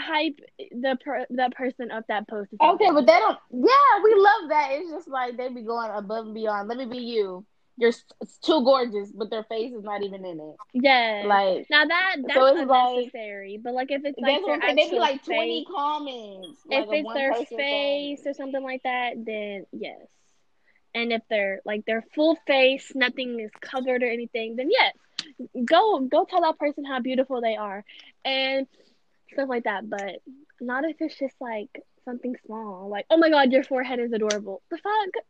hype 0.00 0.40
the 0.70 0.96
per- 1.04 1.26
that 1.30 1.54
person 1.54 1.90
up 1.90 2.04
that 2.08 2.28
post. 2.28 2.50
Okay, 2.60 2.90
but 2.90 3.06
they 3.06 3.18
don't. 3.18 3.38
Yeah, 3.50 4.02
we 4.04 4.14
love 4.14 4.48
that. 4.50 4.68
It's 4.72 4.90
just 4.90 5.08
like 5.08 5.36
they 5.36 5.48
be 5.48 5.62
going 5.62 5.90
above 5.92 6.26
and 6.26 6.34
beyond. 6.34 6.68
Let 6.68 6.78
me 6.78 6.86
be 6.86 6.98
you. 6.98 7.44
You're 7.80 7.92
it's 8.20 8.38
too 8.38 8.64
gorgeous, 8.64 9.12
but 9.12 9.30
their 9.30 9.44
face 9.44 9.72
is 9.72 9.84
not 9.84 10.02
even 10.02 10.24
in 10.24 10.40
it. 10.40 10.56
yeah. 10.74 11.22
Like 11.26 11.66
now 11.70 11.84
that 11.86 12.16
that's 12.22 12.34
So 12.34 12.46
it's 12.46 12.68
like- 12.68 12.88
unnecessary. 12.88 13.60
but 13.62 13.72
like 13.72 13.90
if 13.92 14.02
it's 14.04 14.18
like 14.18 14.44
their 14.44 14.58
I'm. 14.60 14.74
They 14.76 14.90
be 14.90 14.98
like 14.98 15.24
twenty 15.24 15.60
face, 15.64 15.74
comments. 15.74 16.58
if 16.70 16.88
like, 16.88 16.88
of 16.88 16.92
it's 16.94 17.14
their 17.14 17.34
face 17.56 18.20
or 18.26 18.34
something 18.34 18.62
like 18.64 18.82
that, 18.82 19.12
then 19.24 19.66
yes. 19.72 20.00
And 20.94 21.12
if 21.12 21.22
they're 21.30 21.60
like 21.64 21.84
their 21.86 22.02
full 22.14 22.36
face, 22.48 22.90
nothing 22.96 23.38
is 23.38 23.50
covered 23.60 24.02
or 24.02 24.10
anything, 24.10 24.56
then 24.56 24.70
yes, 24.70 24.94
go 25.64 26.00
go 26.00 26.24
tell 26.24 26.40
that 26.40 26.58
person 26.58 26.84
how 26.84 26.98
beautiful 27.00 27.40
they 27.40 27.54
are 27.54 27.84
and 28.24 28.66
stuff 29.32 29.48
like 29.48 29.64
that. 29.64 29.88
But 29.88 30.20
not 30.60 30.84
if 30.84 30.96
it's 31.00 31.18
just 31.18 31.36
like 31.40 31.70
something 32.04 32.36
small, 32.46 32.88
like 32.88 33.06
oh 33.10 33.16
my 33.16 33.30
god, 33.30 33.52
your 33.52 33.64
forehead 33.64 34.00
is 34.00 34.12
adorable. 34.12 34.62
The 34.70 34.78
fuck. 34.78 35.24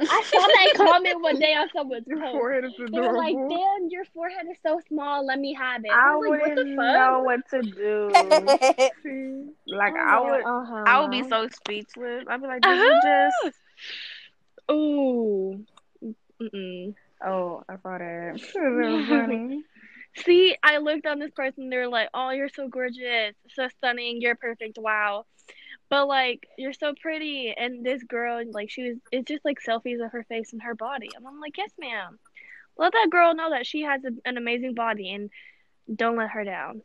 I 0.00 0.22
saw 0.26 0.40
that 0.40 0.72
comment 0.76 1.22
one 1.22 1.38
day 1.38 1.54
on 1.54 1.68
someone's 1.72 2.06
Your 2.08 2.18
post. 2.18 2.32
forehead 2.32 2.64
is 2.64 2.72
They 2.90 3.00
were 3.00 3.16
like, 3.16 3.36
"Damn, 3.48 3.88
your 3.90 4.04
forehead 4.06 4.46
is 4.50 4.56
so 4.66 4.80
small. 4.88 5.24
Let 5.24 5.38
me 5.38 5.54
have 5.54 5.84
it." 5.84 5.90
I 5.92 6.12
I 6.12 6.16
was 6.16 6.30
like, 6.30 6.40
"What 6.40 6.50
wouldn't 6.50 6.68
the 6.70 6.76
fuck?" 6.76 6.94
know 6.94 7.22
what 7.22 7.48
to 7.50 7.62
do. 7.62 9.50
like 9.68 9.94
Oh, 9.96 10.00
I 10.00 10.20
would, 10.20 10.44
uh-huh. 10.44 10.84
I 10.86 11.00
would 11.00 11.10
be 11.12 11.22
so 11.28 11.46
speechless. 11.48 12.24
I'd 12.28 12.40
be 12.40 12.46
like, 12.48 12.62
this 12.62 12.80
is 12.80 12.94
just. 13.04 13.58
Ooh. 14.72 15.64
Mm-mm. 16.42 16.94
Oh, 17.24 17.62
I 17.68 17.76
saw 17.76 17.98
that. 17.98 18.40
Funny. 19.08 19.62
See, 20.16 20.56
I 20.62 20.78
looked 20.78 21.06
on 21.06 21.18
this 21.18 21.32
person. 21.32 21.70
They 21.70 21.76
were 21.76 21.88
like, 21.88 22.08
"Oh, 22.14 22.30
you're 22.30 22.48
so 22.48 22.68
gorgeous, 22.68 23.34
so 23.50 23.68
stunning. 23.68 24.20
You're 24.20 24.36
perfect. 24.36 24.78
Wow." 24.78 25.26
But 25.90 26.06
like, 26.08 26.46
you're 26.56 26.72
so 26.72 26.94
pretty. 27.00 27.54
And 27.56 27.84
this 27.84 28.02
girl, 28.04 28.42
like, 28.52 28.70
she 28.70 28.88
was. 28.88 28.98
It's 29.12 29.28
just 29.28 29.44
like 29.44 29.58
selfies 29.66 30.04
of 30.04 30.12
her 30.12 30.24
face 30.24 30.52
and 30.52 30.62
her 30.62 30.74
body. 30.74 31.10
And 31.14 31.26
I'm 31.26 31.40
like, 31.40 31.56
"Yes, 31.58 31.70
ma'am. 31.78 32.18
Let 32.76 32.92
that 32.92 33.08
girl 33.10 33.34
know 33.34 33.50
that 33.50 33.66
she 33.66 33.82
has 33.82 34.04
a, 34.04 34.10
an 34.24 34.36
amazing 34.36 34.74
body, 34.74 35.12
and 35.12 35.30
don't 35.94 36.16
let 36.16 36.30
her 36.30 36.44
down." 36.44 36.82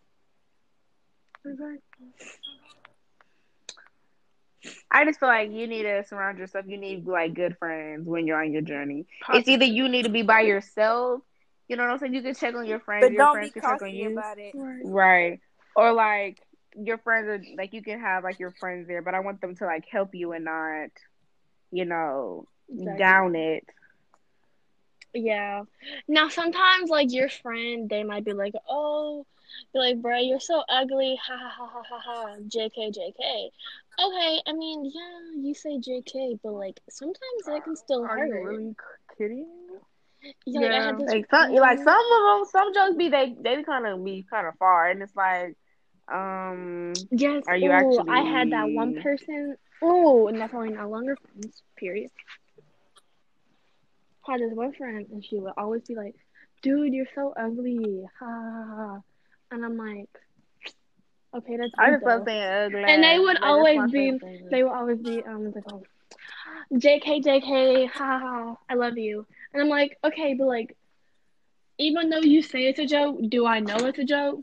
I 4.92 5.06
just 5.06 5.20
feel 5.20 5.30
like 5.30 5.52
you 5.52 5.68
need 5.68 5.84
to 5.84 6.04
surround 6.04 6.38
yourself. 6.38 6.66
You 6.68 6.78
need 6.78 7.06
like 7.08 7.34
good 7.34 7.58
friends 7.58 8.08
when 8.08 8.28
you're 8.28 8.42
on 8.42 8.52
your 8.52 8.62
journey. 8.62 9.06
It's 9.34 9.48
either 9.48 9.66
you 9.66 9.88
need 9.88 10.04
to 10.04 10.10
be 10.10 10.22
by 10.24 10.42
yourself. 10.42 11.22
You 11.70 11.78
know 11.78 11.84
what 11.84 11.92
I'm 11.94 12.00
saying? 12.00 12.16
You 12.16 12.24
can 12.24 12.36
check 12.36 12.56
on 12.56 12.68
your 12.68 12.80
friends. 12.82 13.04
but 13.06 13.14
your 13.14 13.26
don't 13.26 13.34
friends 13.34 13.54
be 13.54 13.62
can 13.62 13.62
check 13.64 13.82
on 13.84 13.94
you. 13.96 14.12
about 14.12 14.40
it. 14.40 14.56
Right. 14.84 15.40
Or 15.76 15.94
like 15.94 16.40
your 16.76 16.98
friends 17.00 17.28
are 17.28 17.42
like 17.58 17.74
you 17.74 17.84
can 17.84 18.00
have 18.02 18.24
like 18.24 18.40
your 18.40 18.52
friends 18.52 18.88
there, 18.88 19.02
but 19.02 19.16
I 19.16 19.22
want 19.22 19.42
them 19.42 19.56
to 19.58 19.66
like 19.66 19.86
help 19.92 20.16
you 20.16 20.34
and 20.34 20.46
not, 20.46 20.90
you 21.72 21.86
know, 21.86 22.48
Exactly. 22.70 22.98
down 22.98 23.36
it. 23.36 23.66
Yeah. 25.14 25.64
Now 26.08 26.30
sometimes 26.30 26.90
like 26.90 27.12
your 27.12 27.30
friend, 27.30 27.90
they 27.90 28.04
might 28.04 28.26
be 28.26 28.34
like, 28.34 28.54
"Oh, 28.70 29.26
be 29.74 29.80
like, 29.80 30.02
bro, 30.02 30.18
you're 30.20 30.40
so 30.40 30.64
ugly." 30.70 31.18
Ha 31.28 31.38
ha 31.38 31.50
ha 31.50 31.68
ha 31.68 31.84
ha 31.90 32.00
ha. 32.00 32.36
Jk 32.48 32.92
Jk. 32.96 33.50
Okay, 34.02 34.42
I 34.48 34.54
mean, 34.54 34.86
yeah, 34.86 35.42
you 35.42 35.54
say 35.56 35.78
Jk, 35.80 36.40
but 36.44 36.52
like 36.54 36.80
sometimes 36.90 37.46
that 37.46 37.64
can 37.64 37.76
still 37.76 38.04
Are 38.06 38.18
hurt. 38.18 38.28
you 38.28 38.34
really 38.46 38.76
kidding? 39.18 39.48
Yeah, 40.46 40.60
like, 40.62 40.72
I 40.72 40.74
Yeah. 40.74 40.86
had 40.86 40.98
this. 40.98 41.10
Like 41.10 41.30
some, 41.30 41.52
like 41.54 41.78
some 41.80 41.96
of 42.14 42.22
them, 42.40 42.46
some 42.52 42.74
jokes 42.74 42.98
be 42.98 43.10
they 43.10 43.36
they 43.42 43.64
kind 43.64 43.86
of 43.88 44.04
be 44.04 44.26
kind 44.30 44.48
of 44.48 44.56
far, 44.58 44.90
and 44.90 45.02
it's 45.02 45.16
like, 45.16 45.56
Um, 46.12 46.94
Yes. 47.12 47.44
Are 47.48 47.56
you 47.58 47.70
ooh, 47.72 48.00
I 48.10 48.22
had 48.22 48.52
that 48.52 48.70
one 48.72 48.94
person. 49.02 49.56
Oh, 49.82 50.28
and 50.28 50.40
that's 50.40 50.52
why 50.54 50.60
we're 50.68 50.76
no 50.82 50.90
longer 50.90 51.16
friends. 51.16 51.62
Period. 51.78 52.10
Had 54.28 54.42
this 54.42 54.54
one 54.54 54.74
friend, 54.74 55.06
and 55.12 55.24
she 55.24 55.40
would 55.40 55.54
always 55.58 55.82
be 55.84 55.96
like, 55.96 56.16
"Dude, 56.62 56.94
you're 56.94 57.06
so 57.16 57.34
ugly." 57.38 58.04
Ha 58.20 58.26
ha 58.26 58.64
ha. 58.68 58.76
ha." 58.76 59.02
And 59.52 59.66
I'm 59.66 59.78
like, 59.78 60.10
"Okay, 61.36 61.58
that's 61.58 61.72
I 61.80 61.92
just 61.92 62.04
love 62.06 62.26
though." 62.26 62.26
saying 62.26 62.44
ugly. 62.66 62.84
And 62.84 63.04
they 63.04 63.18
would 63.20 63.40
Like, 63.42 63.44
always 63.44 63.92
be- 63.92 64.20
They 64.52 64.64
would 64.64 64.72
always 64.74 65.00
be 65.00 65.24
um 65.24 65.52
like, 65.52 65.64
oh, 65.72 65.84
"JK, 66.74 67.22
JK, 67.22 67.86
ha 67.88 68.20
ha 68.20 68.20
ha, 68.20 68.56
I 68.70 68.74
love 68.76 68.98
you." 68.98 69.26
And 69.54 69.64
I'm 69.64 69.70
like, 69.70 69.98
"Okay, 70.04 70.34
but 70.36 70.48
like, 70.48 70.76
even 71.78 72.10
though 72.10 72.20
you 72.22 72.42
say 72.42 72.68
it's 72.68 72.80
a 72.80 72.86
joke, 72.86 73.20
do 73.30 73.46
I 73.46 73.60
know 73.60 73.78
it's 73.86 74.00
a 74.00 74.04
joke?" 74.04 74.42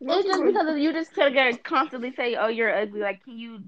It's 0.00 0.26
just 0.26 0.44
because 0.44 0.78
you 0.78 0.92
just 0.92 1.14
can't 1.14 1.62
constantly 1.62 2.12
say, 2.12 2.34
"Oh, 2.34 2.48
you're 2.48 2.74
ugly." 2.74 3.00
Like, 3.00 3.22
can 3.24 3.38
you? 3.38 3.60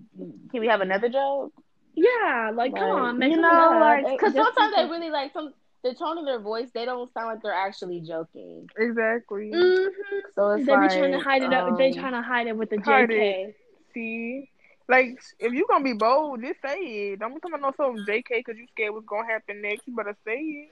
Can 0.51 0.61
we 0.61 0.67
have 0.67 0.81
another 0.81 1.09
joke? 1.09 1.53
Yeah, 1.95 2.51
like, 2.55 2.75
come 2.75 2.91
on, 2.91 3.19
make 3.19 3.31
you 3.31 3.41
know, 3.41 3.49
up. 3.49 4.03
like, 4.03 4.19
because 4.19 4.35
just 4.35 4.55
sometimes 4.55 4.75
they 4.77 4.85
really 4.91 5.11
like 5.11 5.33
some 5.33 5.55
the 5.85 5.95
tone 5.95 6.19
of 6.19 6.25
their 6.25 6.41
voice. 6.41 6.71
They 6.75 6.85
don't 6.87 7.13
sound 7.13 7.29
like 7.29 7.43
they're 7.43 7.53
actually 7.53 8.01
joking. 8.01 8.69
Exactly. 8.77 9.53
Mhm. 9.53 9.91
So 10.35 10.51
it's 10.51 10.67
They 10.67 10.73
like 10.73 10.91
be 10.91 10.97
trying 10.97 11.13
to 11.13 11.21
hide 11.21 11.43
it 11.43 11.53
up. 11.53 11.77
They 11.79 11.89
um, 11.89 11.95
trying 11.95 12.13
to 12.15 12.23
hide 12.23 12.47
it 12.49 12.57
with 12.57 12.71
the 12.71 12.79
JK. 12.79 13.55
See, 13.93 14.51
like 14.89 15.19
if 15.39 15.53
you 15.53 15.67
gonna 15.69 15.85
be 15.85 15.95
bold, 15.95 16.43
just 16.43 16.61
say 16.65 16.79
it. 17.13 17.21
Don't 17.21 17.35
be 17.35 17.41
talking 17.41 17.59
about 17.59 17.75
no 17.79 17.85
something 17.87 18.05
JK 18.07 18.29
because 18.29 18.57
you 18.57 18.67
scared 18.73 18.93
what's 18.93 19.07
gonna 19.07 19.27
happen 19.27 19.63
next. 19.63 19.87
You 19.87 19.95
better 19.95 20.17
say 20.25 20.37
it. 20.37 20.71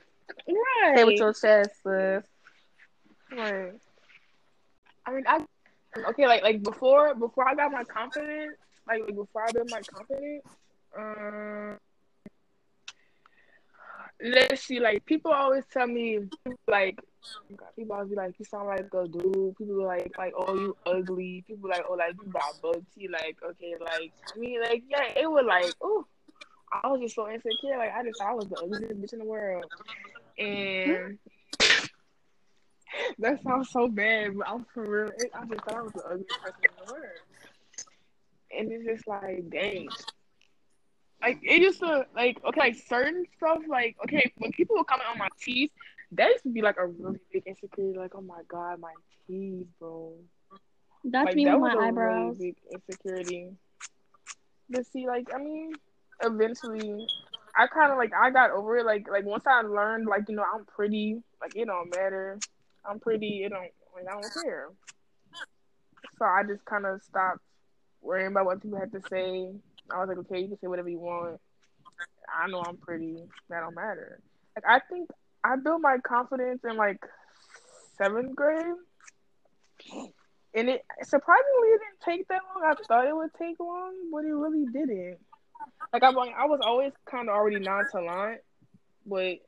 Right. 0.48 0.96
say 0.96 1.05
with 1.05 1.18
your 1.18 1.33
chest, 1.33 1.70
sis. 1.83 2.25
Right. 3.33 3.72
I 5.07 5.12
mean, 5.12 5.25
I 5.27 5.44
okay. 6.11 6.27
Like 6.27 6.42
like 6.42 6.62
before 6.62 7.14
before 7.14 7.48
I 7.48 7.55
got 7.55 7.72
my 7.72 7.85
confidence, 7.85 8.57
like, 8.87 9.01
like 9.03 9.16
before 9.16 9.46
I 9.46 9.53
built 9.53 9.70
my 9.70 9.81
confidence. 9.81 10.44
Um, 10.96 11.79
let's 14.23 14.63
see. 14.63 14.81
Like 14.81 15.05
people 15.05 15.33
always 15.33 15.65
tell 15.73 15.87
me 15.87 16.21
like. 16.69 16.99
People 17.77 17.95
always 17.95 18.11
be 18.11 18.17
like, 18.17 18.35
"You 18.39 18.45
sound 18.45 18.67
like 18.67 18.89
a 18.93 19.07
dude." 19.07 19.57
People 19.57 19.85
like, 19.85 20.13
"Like, 20.19 20.33
oh, 20.37 20.55
you 20.57 20.77
ugly." 20.85 21.45
People 21.47 21.71
like, 21.71 21.85
"Oh, 21.89 21.95
like 21.95 22.15
you 22.21 22.33
got 22.33 22.61
buggy." 22.61 23.07
Like, 23.09 23.37
okay, 23.45 23.75
like 23.79 24.13
I 24.35 24.39
mean, 24.39 24.61
like 24.61 24.83
yeah, 24.89 25.05
it 25.17 25.31
was 25.31 25.45
like, 25.47 25.73
oh, 25.81 26.05
I 26.73 26.89
was 26.89 27.01
just 27.01 27.15
so 27.15 27.29
insecure. 27.31 27.79
Like 27.79 27.93
I 27.95 28.03
just 28.03 28.19
thought 28.19 28.31
I 28.31 28.35
was 28.35 28.49
the 28.49 28.57
ugliest 28.57 29.01
bitch 29.01 29.13
in 29.13 29.19
the 29.21 29.25
world, 29.25 29.67
and 30.39 31.19
that 33.19 33.43
sounds 33.43 33.71
so 33.71 33.89
bad, 33.89 34.37
but 34.37 34.49
I'm 34.49 34.67
for 34.73 34.83
real. 34.83 35.13
I 35.35 35.45
just 35.47 35.65
thought 35.65 35.77
I 35.77 35.83
was 35.83 35.93
the 35.93 36.05
ugliest 36.05 36.41
person 36.41 36.65
in 36.65 36.87
the 36.87 36.93
world, 36.93 37.21
and 38.57 38.73
it's 38.73 38.85
just 38.85 39.07
like, 39.07 39.49
dang. 39.51 39.89
Like 41.23 41.39
it 41.43 41.63
used 41.63 41.79
to 41.81 42.05
like 42.17 42.39
okay, 42.45 42.61
like 42.61 42.77
certain 42.89 43.25
stuff 43.37 43.59
like 43.69 43.97
okay, 44.05 44.33
when 44.39 44.51
people 44.53 44.77
would 44.77 44.87
comment 44.89 45.09
on 45.09 45.19
my 45.19 45.29
teeth, 45.41 45.71
that 46.13 46.29
used 46.31 46.43
to 46.43 46.51
be 46.51 46.63
like 46.63 46.77
a 46.79 46.87
really 46.87 47.21
big 47.33 47.45
insecurity. 47.47 47.97
Like, 47.99 48.15
oh 48.15 48.21
my 48.21 48.43
god, 48.49 48.81
my 48.81 48.93
teeth, 49.27 49.69
bro. 49.79 50.15
That's 51.05 51.27
like 51.27 51.37
me 51.37 51.45
that 51.45 51.61
with 51.61 51.63
was 51.63 51.73
my 51.77 51.85
a 51.85 51.89
eyebrows. 51.89 52.37
really 52.39 52.57
big 52.71 52.81
insecurity. 52.89 53.51
But 54.69 54.87
see, 54.87 55.07
like 55.07 55.29
I 55.35 55.39
mean, 55.39 55.73
eventually, 56.25 57.07
I 57.57 57.67
kind 57.69 57.93
of 57.93 57.99
like 57.99 58.13
I 58.15 58.31
got 58.31 58.51
over 58.51 58.79
it. 58.79 58.87
Like 58.87 59.07
like 59.09 59.25
once 59.25 59.45
I 59.47 59.63
learned, 59.63 60.07
like 60.07 60.29
you 60.29 60.35
know, 60.35 60.45
I'm 60.55 60.65
pretty. 60.65 61.23
Like 61.41 61.55
it 61.57 61.67
don't 61.67 61.95
matter. 61.95 62.39
I'm 62.85 62.99
pretty. 62.99 63.45
It 63.45 63.51
don't 63.51 63.61
like 63.95 64.07
I 64.09 64.21
don't 64.21 64.45
care. 64.45 64.69
So 66.19 66.25
I 66.25 66.43
just 66.43 66.65
kind 66.65 66.85
of 66.87 67.01
stopped 67.03 67.41
worrying 68.01 68.29
about 68.29 68.47
what 68.47 68.63
people 68.63 68.79
had 68.79 68.93
to 68.93 69.01
say. 69.09 69.53
I 69.93 69.99
was 69.99 70.09
like, 70.09 70.19
okay, 70.19 70.41
you 70.41 70.49
can 70.49 70.59
say 70.59 70.67
whatever 70.67 70.89
you 70.89 70.99
want. 70.99 71.41
I 72.33 72.49
know 72.49 72.63
I'm 72.67 72.77
pretty. 72.77 73.17
That 73.51 73.61
don't 73.61 73.75
matter. 73.75 74.21
Like 74.57 74.65
I 74.67 74.81
think 74.91 75.11
I 75.45 75.57
built 75.57 75.81
my 75.81 75.99
confidence 76.03 76.61
in 76.69 76.77
like 76.77 77.01
seventh 77.99 78.35
grade. 78.35 78.75
And 80.55 80.69
it 80.69 80.85
surprisingly 81.03 81.69
it 81.69 81.81
didn't 81.81 82.19
take 82.19 82.29
that 82.29 82.43
long. 82.55 82.65
I 82.65 82.75
thought 82.87 83.07
it 83.07 83.17
would 83.17 83.33
take 83.39 83.59
long, 83.59 83.95
but 84.13 84.25
it 84.25 84.33
really 84.33 84.67
didn't. 84.73 85.19
Like 85.93 86.03
I, 86.03 86.09
I 86.11 86.47
was 86.47 86.61
always 86.63 86.93
kind 87.11 87.29
of 87.29 87.35
already 87.35 87.59
nonchalant, 87.59 88.41
but 89.07 89.39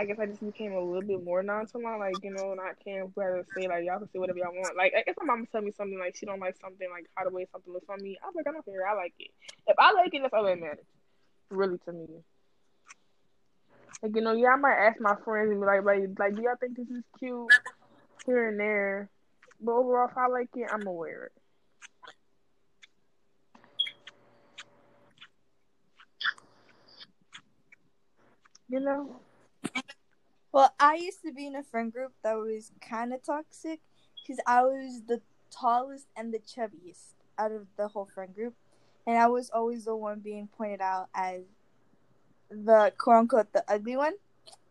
I 0.00 0.06
guess 0.06 0.18
I 0.18 0.24
just 0.24 0.40
became 0.40 0.72
a 0.72 0.80
little 0.80 1.06
bit 1.06 1.22
more 1.22 1.42
nonchalant. 1.42 2.00
Like 2.00 2.24
you 2.24 2.30
know, 2.30 2.54
not 2.54 2.82
caring 2.82 3.10
whether 3.12 3.42
to 3.42 3.46
say 3.54 3.68
like 3.68 3.84
y'all 3.84 3.98
can 3.98 4.08
say 4.10 4.18
whatever 4.18 4.38
y'all 4.38 4.54
want. 4.54 4.74
Like 4.74 4.94
if 4.96 5.14
my 5.20 5.26
mom 5.26 5.46
tell 5.52 5.60
me 5.60 5.72
something 5.76 5.98
like 5.98 6.16
she 6.16 6.24
don't 6.24 6.40
like 6.40 6.56
something 6.58 6.88
like 6.90 7.04
how 7.14 7.24
the 7.24 7.30
way 7.30 7.46
something 7.52 7.70
looks 7.70 7.84
on 7.90 8.02
me, 8.02 8.16
I'm 8.24 8.32
like 8.34 8.46
I 8.48 8.52
don't 8.52 8.64
care. 8.64 8.88
I 8.88 8.94
like 8.94 9.12
it. 9.18 9.30
If 9.66 9.76
I 9.78 9.92
like 9.92 10.14
it, 10.14 10.22
that's 10.22 10.32
all 10.32 10.44
that 10.44 10.58
matters. 10.58 10.86
Really 11.50 11.76
to 11.84 11.92
me. 11.92 12.06
Like 14.02 14.14
you 14.14 14.22
know, 14.22 14.32
yeah, 14.32 14.54
I 14.54 14.56
might 14.56 14.86
ask 14.88 14.98
my 15.02 15.16
friends 15.22 15.50
and 15.50 15.60
be 15.60 15.66
like, 15.66 15.84
like, 15.84 16.00
like, 16.18 16.34
do 16.34 16.42
y'all 16.44 16.56
think 16.58 16.78
this 16.78 16.88
is 16.88 17.04
cute? 17.18 17.52
Here 18.24 18.48
and 18.48 18.58
there, 18.58 19.10
but 19.60 19.72
overall, 19.72 20.08
if 20.10 20.16
I 20.16 20.28
like 20.28 20.48
it, 20.56 20.68
I'm 20.72 20.80
gonna 20.80 20.92
wear 20.92 21.24
it. 21.24 21.32
You 28.70 28.80
know, 28.80 29.20
Well, 30.52 30.74
I 30.80 30.94
used 30.94 31.22
to 31.24 31.32
be 31.32 31.46
in 31.46 31.54
a 31.54 31.62
friend 31.62 31.92
group 31.92 32.12
that 32.22 32.34
was 32.34 32.72
kind 32.80 33.12
of 33.12 33.22
toxic 33.22 33.80
because 34.22 34.40
I 34.46 34.62
was 34.62 35.02
the 35.06 35.20
tallest 35.50 36.06
and 36.16 36.32
the 36.34 36.38
chubbiest 36.38 37.14
out 37.38 37.52
of 37.52 37.66
the 37.76 37.88
whole 37.88 38.06
friend 38.06 38.34
group, 38.34 38.54
and 39.06 39.16
I 39.16 39.28
was 39.28 39.50
always 39.50 39.84
the 39.84 39.96
one 39.96 40.20
being 40.20 40.48
pointed 40.48 40.80
out 40.80 41.08
as 41.14 41.42
the 42.50 42.92
quote 42.98 43.16
unquote 43.16 43.52
the 43.52 43.64
ugly 43.68 43.96
one. 43.96 44.14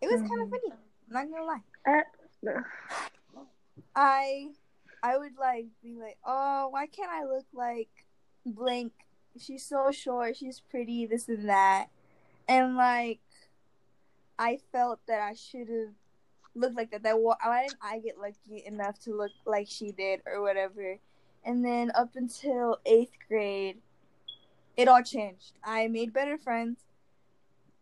It 0.02 0.08
was 0.08 0.22
kind 0.22 0.42
of 0.42 0.48
Mhm. 0.48 0.52
funny. 0.52 0.72
I'm 1.08 1.14
not 1.14 1.32
gonna 1.32 1.46
lie. 1.46 1.64
Uh, 2.46 2.62
I 3.96 4.50
I 5.02 5.18
would 5.18 5.38
like 5.38 5.68
be 5.82 5.96
like, 5.96 6.18
oh, 6.26 6.68
why 6.70 6.88
can't 6.88 7.10
I 7.12 7.24
look 7.24 7.46
like 7.54 8.06
Blink? 8.46 8.92
She's 9.40 9.66
so 9.66 9.92
short. 9.92 10.36
She's 10.36 10.60
pretty. 10.60 11.06
This 11.06 11.30
and 11.30 11.48
that, 11.48 11.88
and 12.48 12.76
like, 12.76 13.20
I 14.40 14.58
felt 14.72 15.02
that 15.08 15.20
I 15.22 15.34
should 15.34 15.68
have 15.68 15.94
looked 16.56 16.78
like 16.78 16.92
that. 16.92 17.04
That 17.04 17.20
why 17.20 17.36
why 17.44 17.64
didn't 17.64 17.78
I 17.82 18.00
get 18.00 18.18
lucky 18.18 18.64
enough 18.66 18.98
to 19.02 19.16
look 19.16 19.32
like 19.46 19.68
she 19.70 19.92
did 19.92 20.22
or 20.26 20.42
whatever? 20.42 20.98
And 21.44 21.64
then 21.64 21.92
up 21.94 22.16
until 22.16 22.80
eighth 22.86 23.12
grade, 23.28 23.78
it 24.78 24.88
all 24.88 25.04
changed. 25.04 25.54
I 25.64 25.88
made 25.88 26.14
better 26.14 26.38
friends. 26.38 26.80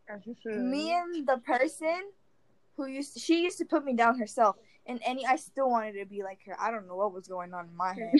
as 0.09 0.25
you 0.25 0.35
should. 0.41 0.57
Me 0.57 0.93
and 0.93 1.27
the 1.27 1.37
person 1.37 2.09
who 2.75 2.87
used 2.87 3.13
to, 3.13 3.19
she 3.19 3.43
used 3.43 3.59
to 3.59 3.65
put 3.65 3.85
me 3.85 3.93
down 3.93 4.17
herself. 4.17 4.55
And 4.87 4.99
any 5.05 5.25
I 5.25 5.35
still 5.35 5.69
wanted 5.69 5.93
to 5.99 6.05
be 6.05 6.23
like 6.23 6.39
her. 6.47 6.55
I 6.59 6.71
don't 6.71 6.87
know 6.87 6.95
what 6.95 7.13
was 7.13 7.27
going 7.27 7.53
on 7.53 7.67
in 7.67 7.75
my 7.75 7.93
head. 7.93 8.13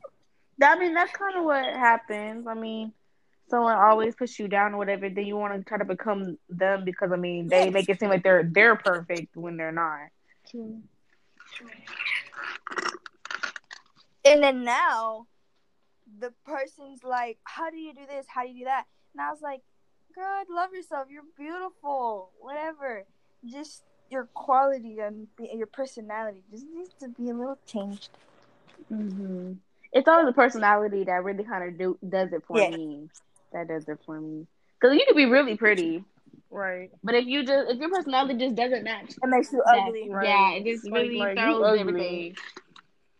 I 0.62 0.78
mean, 0.78 0.94
that's 0.94 1.12
kind 1.12 1.36
of 1.36 1.44
what 1.44 1.64
happens. 1.64 2.46
I 2.46 2.54
mean, 2.54 2.92
someone 3.48 3.76
always 3.76 4.14
puts 4.14 4.38
you 4.38 4.48
down 4.48 4.74
or 4.74 4.78
whatever, 4.78 5.08
then 5.08 5.24
you 5.26 5.36
want 5.36 5.54
to 5.54 5.64
try 5.64 5.78
to 5.78 5.84
become 5.84 6.38
them 6.48 6.84
because 6.84 7.12
I 7.12 7.16
mean, 7.16 7.48
they 7.48 7.64
Yes. 7.64 7.72
make 7.72 7.88
it 7.88 8.00
seem 8.00 8.08
like 8.10 8.22
they're 8.22 8.48
they're 8.50 8.76
perfect 8.76 9.36
when 9.36 9.56
they're 9.56 9.72
not. 9.72 10.08
True. 10.50 10.82
And 14.24 14.42
then 14.42 14.64
now, 14.64 15.26
the 16.18 16.32
person's 16.44 17.04
like, 17.04 17.38
"How 17.44 17.70
do 17.70 17.76
you 17.76 17.94
do 17.94 18.06
this? 18.06 18.26
How 18.28 18.42
do 18.42 18.48
you 18.48 18.60
do 18.60 18.64
that?" 18.64 18.86
And 19.14 19.20
I 19.20 19.30
was 19.30 19.40
like, 19.40 19.62
"Girl, 20.14 20.42
love 20.50 20.72
yourself. 20.72 21.08
You're 21.10 21.22
beautiful. 21.36 22.32
Whatever. 22.40 23.04
Just 23.44 23.84
your 24.10 24.28
quality 24.34 24.98
and 24.98 25.28
your 25.38 25.66
personality 25.66 26.42
just 26.50 26.66
needs 26.72 26.94
to 27.00 27.08
be 27.08 27.30
a 27.30 27.34
little 27.34 27.58
changed." 27.66 28.10
hmm 28.88 29.52
It's 29.92 30.08
always 30.08 30.26
the 30.26 30.32
personality 30.32 31.04
that 31.04 31.24
really 31.24 31.44
kind 31.44 31.64
of 31.68 31.78
do 31.78 31.98
does 32.08 32.32
it 32.32 32.44
for 32.46 32.60
Yeah. 32.60 32.70
me. 32.70 33.08
That 33.52 33.68
does 33.68 33.88
it 33.88 33.98
for 34.04 34.20
me. 34.20 34.46
Because 34.80 34.96
you 34.96 35.04
could 35.06 35.16
be 35.16 35.26
really 35.26 35.56
pretty, 35.56 36.04
Right. 36.50 36.90
but 37.02 37.14
if 37.14 37.26
you 37.26 37.44
just 37.44 37.70
if 37.70 37.78
your 37.78 37.88
personality 37.90 38.34
just 38.38 38.54
doesn't 38.54 38.84
match, 38.84 39.14
It 39.22 39.26
makes 39.28 39.52
you 39.52 39.62
ugly. 39.62 40.08
Right. 40.10 40.28
yeah, 40.28 40.50
it 40.52 40.64
just 40.64 40.84
Like- 40.90 41.02
really 41.02 41.16
like, 41.16 41.38
throws 41.38 41.62
ugly. 41.64 41.80
everything. 41.80 42.36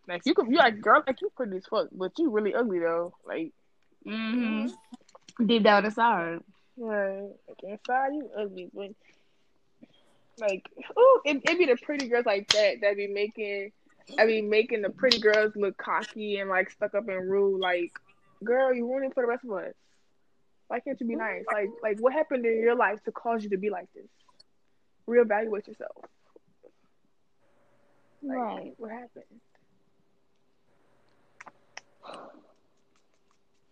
Like 0.07 0.21
you 0.25 0.33
could, 0.33 0.47
you 0.47 0.57
like 0.57 0.79
girl, 0.79 1.03
like 1.05 1.19
you 1.21 1.29
pretty 1.35 1.57
as 1.57 1.65
fuck, 1.65 1.87
but 1.91 2.17
you 2.17 2.29
really 2.29 2.53
ugly 2.53 2.79
though. 2.79 3.13
Like, 3.25 3.51
hmm 4.05 4.67
Deep 5.45 5.63
down 5.63 5.85
inside. 5.85 6.39
right, 6.77 7.29
like 7.47 7.63
inside 7.63 8.13
you 8.13 8.29
ugly, 8.37 8.69
but 8.73 8.91
like, 10.39 10.69
oh, 10.95 11.21
it 11.25 11.41
it 11.49 11.57
be 11.57 11.65
the 11.65 11.75
pretty 11.77 12.07
girls 12.07 12.25
like 12.25 12.47
that 12.49 12.81
that 12.81 12.95
be 12.95 13.07
making, 13.07 13.71
I 14.19 14.25
be 14.25 14.41
making 14.41 14.81
the 14.83 14.89
pretty 14.91 15.19
girls 15.19 15.55
look 15.55 15.77
cocky 15.77 16.37
and 16.37 16.49
like 16.49 16.69
stuck 16.69 16.93
up 16.93 17.07
and 17.09 17.29
rude. 17.29 17.59
Like, 17.59 17.91
girl, 18.43 18.73
you 18.73 18.87
ruining 18.87 19.09
it 19.09 19.13
for 19.15 19.23
the 19.23 19.27
rest 19.27 19.43
of 19.43 19.51
us. 19.51 19.73
Why 20.67 20.79
can't 20.79 20.99
you 20.99 21.07
be 21.07 21.13
mm-hmm. 21.13 21.21
nice? 21.21 21.43
Like, 21.51 21.69
like 21.81 21.99
what 21.99 22.13
happened 22.13 22.45
in 22.45 22.61
your 22.61 22.75
life 22.75 23.03
to 23.03 23.11
cause 23.11 23.43
you 23.43 23.49
to 23.51 23.57
be 23.57 23.69
like 23.69 23.87
this? 23.93 24.07
Reevaluate 25.07 25.67
yourself. 25.67 25.95
Like, 28.21 28.37
Right. 28.37 28.73
What 28.77 28.91
happened? 28.91 29.41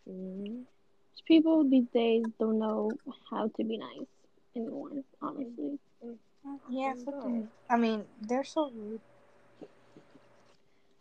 Mhm. 0.09 0.63
People 1.25 1.63
these 1.67 1.87
days 1.91 2.23
don't 2.39 2.59
know 2.59 2.91
how 3.31 3.47
to 3.47 3.63
be 3.63 3.77
nice 3.77 4.05
anymore, 4.55 4.91
honestly. 5.21 5.79
Mm-hmm. 6.05 6.53
Yeah, 6.69 6.93
fucking. 7.03 7.43
Mm-hmm. 7.43 7.73
I 7.73 7.77
mean, 7.77 8.05
they're 8.21 8.43
so 8.43 8.69
rude. 8.69 9.01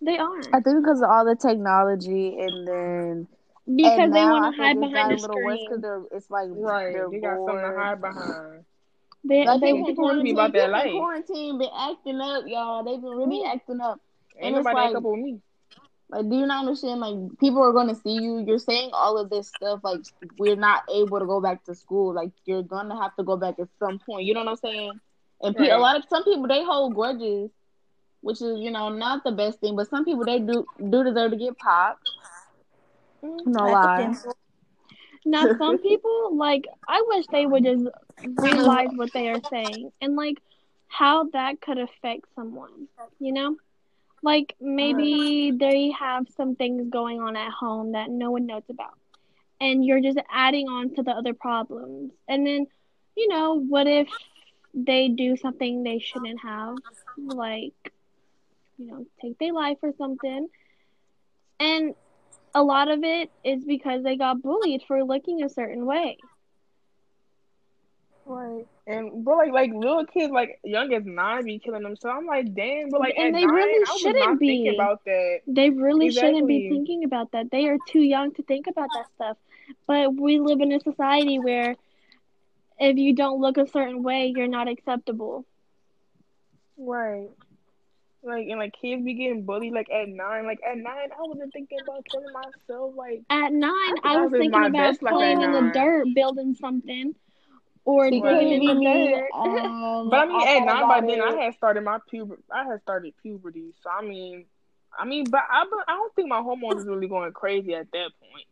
They 0.00 0.16
are. 0.16 0.38
I 0.52 0.60
think 0.60 0.82
because 0.82 1.02
of 1.02 1.10
all 1.10 1.24
the 1.26 1.36
technology 1.36 2.38
and 2.40 2.66
then 2.66 3.28
Because 3.66 4.12
they 4.12 4.24
want 4.24 4.54
to 4.54 4.62
hide 4.62 4.78
behind 4.78 5.10
the 5.18 5.22
little 5.22 5.42
worse 5.42 5.54
screen. 5.60 5.66
because 5.68 5.80
they're 5.82 6.02
it's 6.12 6.30
like 6.30 6.48
Right. 6.50 6.92
they're 6.92 7.08
They 7.10 7.18
got 7.20 7.36
something 7.38 7.56
to 7.56 7.74
hide 7.76 8.00
behind. 8.00 8.64
They, 9.26 9.46
Like 9.46 9.60
they, 9.62 9.72
people 9.72 9.88
in 9.88 9.96
wanna 9.96 10.22
be 10.22 10.34
quarantine, 10.34 10.34
about 10.34 10.52
that 10.52 10.52
people 10.52 10.64
in 10.64 10.72
life. 10.72 10.92
quarantine 10.92 11.58
been 11.58 11.70
acting 11.74 12.20
up, 12.20 12.44
y'all. 12.46 12.84
They've 12.84 13.00
been 13.00 13.10
really 13.16 13.40
Mm. 13.42 13.54
acting 13.54 13.80
up. 13.80 14.00
Ain't 14.36 14.46
And 14.48 14.56
it's 14.56 14.64
nobody 14.66 14.76
like- 14.76 14.90
a 14.90 14.94
couple 14.94 15.10
with 15.12 15.20
me. 15.20 15.40
Like, 16.10 16.28
do 16.28 16.36
you 16.36 16.46
not 16.46 16.60
understand? 16.60 17.00
Like, 17.00 17.38
people 17.38 17.62
are 17.62 17.72
going 17.72 17.88
to 17.88 17.94
see 17.94 18.12
you. 18.12 18.38
You're 18.40 18.58
saying 18.58 18.90
all 18.92 19.16
of 19.16 19.30
this 19.30 19.48
stuff. 19.48 19.80
Like, 19.82 20.00
we're 20.38 20.54
not 20.56 20.82
able 20.92 21.18
to 21.18 21.24
go 21.24 21.40
back 21.40 21.64
to 21.64 21.74
school. 21.74 22.12
Like, 22.12 22.30
you're 22.44 22.62
gonna 22.62 23.00
have 23.00 23.16
to 23.16 23.22
go 23.24 23.36
back 23.38 23.58
at 23.58 23.68
some 23.78 23.98
point. 23.98 24.26
You 24.26 24.34
know 24.34 24.40
what 24.40 24.50
I'm 24.50 24.56
saying? 24.56 25.00
And 25.40 25.56
pe- 25.56 25.70
a 25.70 25.78
lot 25.78 25.96
of 25.96 26.04
some 26.10 26.22
people 26.22 26.46
they 26.46 26.62
hold 26.62 26.94
grudges, 26.94 27.50
which 28.20 28.40
is 28.42 28.60
you 28.60 28.70
know 28.70 28.90
not 28.90 29.24
the 29.24 29.32
best 29.32 29.58
thing. 29.60 29.74
But 29.76 29.88
some 29.88 30.04
people 30.04 30.24
they 30.24 30.38
do 30.38 30.66
do 30.78 31.02
deserve 31.02 31.30
to 31.32 31.36
get 31.38 31.58
popped. 31.58 32.08
Mm. 33.24 33.46
No 33.46 33.70
lie. 33.70 34.14
now 35.24 35.46
some 35.56 35.78
people 35.82 36.36
like 36.36 36.66
I 36.86 37.02
wish 37.06 37.26
they 37.28 37.46
would 37.46 37.64
just 37.64 37.86
realize 38.22 38.90
what 38.94 39.12
they 39.12 39.28
are 39.28 39.40
saying 39.50 39.92
and 40.00 40.16
like 40.16 40.38
how 40.88 41.24
that 41.32 41.60
could 41.60 41.78
affect 41.78 42.26
someone. 42.34 42.88
You 43.18 43.32
know, 43.32 43.56
like 44.22 44.54
maybe 44.60 45.52
they 45.58 45.90
have 45.98 46.26
some 46.36 46.54
things 46.54 46.90
going 46.90 47.20
on 47.20 47.36
at 47.36 47.50
home 47.50 47.92
that 47.92 48.10
no 48.10 48.30
one 48.30 48.46
knows 48.46 48.62
about, 48.68 48.96
and 49.60 49.84
you're 49.84 50.00
just 50.00 50.18
adding 50.30 50.68
on 50.68 50.94
to 50.96 51.02
the 51.02 51.10
other 51.10 51.34
problems. 51.34 52.12
And 52.28 52.46
then, 52.46 52.66
you 53.16 53.28
know, 53.28 53.54
what 53.54 53.86
if 53.86 54.08
they 54.74 55.08
do 55.08 55.36
something 55.36 55.82
they 55.82 55.98
shouldn't 56.00 56.40
have, 56.42 56.76
like 57.16 57.92
you 58.78 58.86
know, 58.86 59.06
take 59.20 59.38
their 59.38 59.52
life 59.52 59.78
or 59.82 59.92
something. 59.96 60.48
And 61.60 61.94
a 62.54 62.62
lot 62.62 62.88
of 62.88 63.02
it 63.02 63.30
is 63.42 63.64
because 63.64 64.02
they 64.02 64.16
got 64.16 64.42
bullied 64.42 64.82
for 64.86 65.02
looking 65.02 65.42
a 65.42 65.48
certain 65.48 65.86
way. 65.86 66.18
Right. 68.26 68.66
And 68.86 69.24
bro, 69.24 69.36
like 69.36 69.52
like 69.52 69.70
little 69.74 70.06
kids, 70.06 70.32
like 70.32 70.58
young 70.64 70.92
as 70.94 71.04
nine, 71.04 71.44
be 71.44 71.58
killing 71.58 71.82
them. 71.82 71.96
So 71.96 72.08
I'm 72.10 72.26
like, 72.26 72.54
damn, 72.54 72.90
but 72.90 73.00
like 73.00 73.14
And 73.18 73.34
they 73.34 73.44
nine, 73.44 73.54
really 73.54 73.84
I 73.86 73.96
shouldn't 73.98 74.40
be. 74.40 74.48
thinking 74.48 74.74
about 74.74 75.04
that. 75.04 75.40
They 75.46 75.70
really 75.70 76.10
shouldn't 76.10 76.46
be 76.46 76.68
thinking 76.68 77.04
about 77.04 77.32
that. 77.32 77.50
They 77.50 77.66
are 77.68 77.78
too 77.88 78.00
young 78.00 78.32
to 78.34 78.42
think 78.42 78.66
about 78.66 78.88
that 78.94 79.06
stuff. 79.14 79.36
But 79.86 80.14
we 80.14 80.38
live 80.38 80.60
in 80.60 80.72
a 80.72 80.80
society 80.80 81.38
where 81.38 81.76
if 82.78 82.96
you 82.96 83.14
don't 83.14 83.40
look 83.40 83.56
a 83.56 83.66
certain 83.66 84.02
way, 84.02 84.32
you're 84.34 84.48
not 84.48 84.68
acceptable. 84.68 85.44
Right. 86.76 87.28
Like 88.24 88.46
and 88.48 88.58
like 88.58 88.74
kids 88.80 89.04
be 89.04 89.14
getting 89.14 89.44
bullied 89.44 89.72
like 89.72 89.90
at 89.90 90.08
nine. 90.08 90.46
Like 90.46 90.60
at 90.68 90.76
nine, 90.78 91.10
I 91.12 91.22
wasn't 91.22 91.52
thinking 91.52 91.78
about 91.82 92.04
killing 92.10 92.32
myself. 92.32 92.94
Like 92.96 93.22
At 93.30 93.52
nine, 93.52 93.70
I 93.72 94.14
I, 94.14 94.16
was 94.16 94.32
was 94.32 94.40
thinking 94.40 94.58
about 94.58 94.72
best 94.72 95.02
life 95.02 95.12
at 95.12 95.16
playing 95.16 95.42
in 95.42 95.52
the 95.52 95.70
dirt, 95.74 96.06
building 96.14 96.54
something, 96.54 97.14
or 97.84 98.08
See, 98.08 98.20
Right. 98.22 98.40
digging 98.40 98.60
in 98.62 98.64
the 98.66 98.74
me, 98.74 99.08
dirt. 99.12 99.30
um, 99.34 100.08
But 100.10 100.18
I 100.20 100.24
mean, 100.26 100.36
I 100.48 100.56
at 100.56 100.64
nine 100.64 100.88
by 100.88 100.98
about 100.98 101.08
then. 101.08 101.20
I 101.20 101.42
had 101.44 101.54
started 101.54 101.82
my 101.82 101.98
puber. 102.12 102.38
I 102.50 102.64
had 102.64 102.80
started 102.80 103.14
puberty, 103.22 103.72
so 103.82 103.90
I 103.90 104.02
mean, 104.02 104.46
I 104.98 105.04
mean, 105.04 105.24
but 105.28 105.42
I, 105.50 105.64
but 105.70 105.80
I 105.88 105.92
don't 105.96 106.14
think 106.14 106.28
my 106.28 106.40
hormones 106.40 106.80
is 106.82 106.86
really 106.86 107.08
going 107.08 107.32
crazy 107.32 107.74
at 107.74 107.90
that 107.92 108.10
point. 108.20 108.46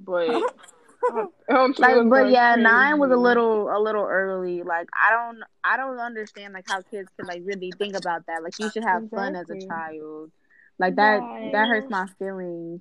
But 0.00 0.54
I, 1.08 1.24
I 1.50 1.52
don't 1.54 1.74
think 1.76 1.88
it 1.90 1.96
Like, 1.96 2.08
but 2.08 2.22
going 2.22 2.32
yeah, 2.32 2.54
nine 2.56 2.98
was 2.98 3.10
a 3.10 3.16
little 3.16 3.68
a 3.74 3.78
little 3.80 4.04
early. 4.04 4.62
Like, 4.62 4.88
I 4.94 5.10
don't 5.10 5.42
I 5.64 5.76
don't 5.76 5.98
understand 5.98 6.54
like 6.54 6.66
how 6.68 6.82
kids 6.82 7.10
can 7.16 7.26
like 7.26 7.42
really 7.44 7.72
think 7.72 7.94
about 7.96 8.26
that. 8.26 8.42
Like, 8.42 8.54
you 8.58 8.70
should 8.70 8.84
have 8.84 9.04
fun 9.14 9.34
as 9.36 9.48
a 9.50 9.56
child. 9.56 10.30
Like 10.78 10.96
that 10.96 11.22
Right. 11.22 11.50
that 11.52 11.68
hurts 11.68 11.88
my 11.90 12.06
feelings. 12.18 12.80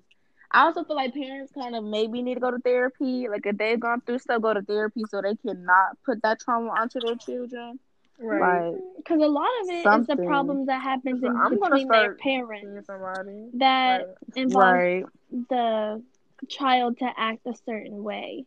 I 0.52 0.64
also 0.64 0.84
feel 0.84 0.96
like 0.96 1.14
parents 1.14 1.52
kind 1.54 1.76
of 1.76 1.84
maybe 1.84 2.22
need 2.22 2.36
to 2.36 2.40
go 2.42 2.52
to 2.52 2.60
therapy. 2.60 3.28
Like, 3.30 3.46
if 3.46 3.58
they've 3.58 3.80
gone 3.80 4.02
through 4.02 4.20
stuff, 4.20 4.42
go 4.42 4.54
to 4.54 4.62
therapy 4.62 5.04
so 5.10 5.22
they 5.22 5.36
cannot 5.36 5.98
put 6.06 6.22
that 6.24 6.40
trauma 6.40 6.70
onto 6.72 7.00
their 7.00 7.16
children. 7.16 7.80
Right. 8.20 8.72
Like, 8.72 8.82
Because 8.98 9.22
a 9.22 9.28
lot 9.28 9.50
of 9.64 9.70
it 9.70 9.74
is 9.74 9.84
Something. 9.84 10.18
the 10.18 10.24
problems 10.24 10.68
that 10.68 10.82
happens 10.82 11.22
So 11.22 11.28
in 11.28 11.36
I'm 11.36 11.58
gonna 11.60 11.76
between 11.76 11.88
their 11.88 12.16
parents 12.16 12.86
somebody. 12.86 13.50
that 13.54 14.08
Right. 14.08 14.08
involve 14.36 14.74
right. 14.74 15.06
the 15.50 16.04
child 16.48 16.98
to 17.00 17.10
act 17.18 17.46
a 17.46 17.54
certain 17.66 18.04
way. 18.04 18.46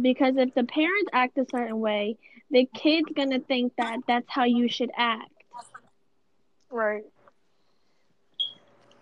Because 0.00 0.36
if 0.36 0.54
the 0.54 0.64
parents 0.64 1.10
act 1.12 1.36
a 1.38 1.46
certain 1.50 1.80
way, 1.80 2.16
the 2.50 2.66
kid's 2.74 3.08
gonna 3.14 3.40
think 3.40 3.74
that 3.76 3.98
that's 4.06 4.28
how 4.28 4.44
you 4.44 4.68
should 4.68 4.90
act. 4.96 5.30
Right. 6.70 7.04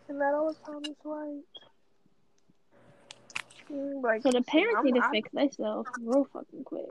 And 0.09 0.21
that 0.21 0.35
always 0.35 0.57
sounds 0.67 0.89
right. 1.05 1.41
Mm, 3.71 4.03
Like, 4.03 4.23
So 4.23 4.33
the 4.33 4.43
parents 4.43 4.75
I'm- 4.77 4.85
need 4.87 4.95
to 4.97 5.05
I- 5.05 5.11
fix 5.11 5.31
themselves 5.31 5.89
real 6.01 6.25
fucking 6.33 6.65
quick. 6.65 6.91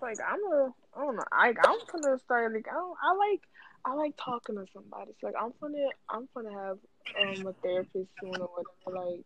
like 0.00 0.16
I'm 0.26 0.40
a, 0.52 0.72
I 0.96 1.00
don't 1.00 1.16
know. 1.16 1.24
I 1.32 1.48
I'm 1.48 1.78
gonna 1.92 2.18
start 2.18 2.52
like 2.54 2.66
I 2.70 2.74
don't, 2.74 2.96
I 3.02 3.14
like 3.14 3.40
I 3.88 3.94
like 3.94 4.14
talking 4.24 4.56
to 4.56 4.66
somebody. 4.74 5.12
So 5.20 5.26
like 5.28 5.36
I'm 5.40 5.52
gonna 5.60 5.88
I'm 6.10 6.28
gonna 6.34 6.52
have 6.52 6.78
um 7.20 7.46
a 7.46 7.52
therapist 7.62 8.10
soon 8.20 8.40
or 8.40 8.48
whatever. 8.54 9.06
Like 9.06 9.24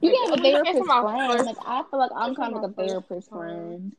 You 0.00 0.10
Like, 0.10 0.12
can 0.12 0.30
have 0.30 0.38
a 0.38 0.40
I 0.40 0.42
mean, 0.42 0.52
that's 0.52 0.72
therapist 0.72 0.90
friend. 1.00 1.28
first- 1.28 1.46
Like, 1.46 1.58
I 1.66 1.82
feel 1.90 1.98
like 2.00 2.12
I'm 2.14 2.34
kind 2.34 2.54
of 2.54 2.62
like 2.62 2.70
a 2.70 2.74
therapist 2.74 3.30
time. 3.30 3.32
friend. 3.32 3.92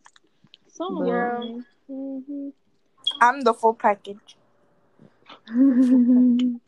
So 0.68 0.86
Yeah. 0.90 1.62
hmm 1.88 2.50
I'm 3.22 3.42
the 3.42 3.54
full 3.54 3.74
package. 3.74 4.38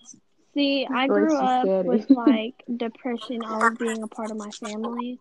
See, 0.54 0.88
I 0.92 1.10
grew 1.10 1.38
up 1.38 1.70
with 1.84 2.04
like 2.10 2.56
depression 2.76 3.44
always 3.44 3.76
being 3.76 4.04
a 4.04 4.08
part 4.08 4.32
of 4.32 4.38
my 4.38 4.52
family. 4.60 5.20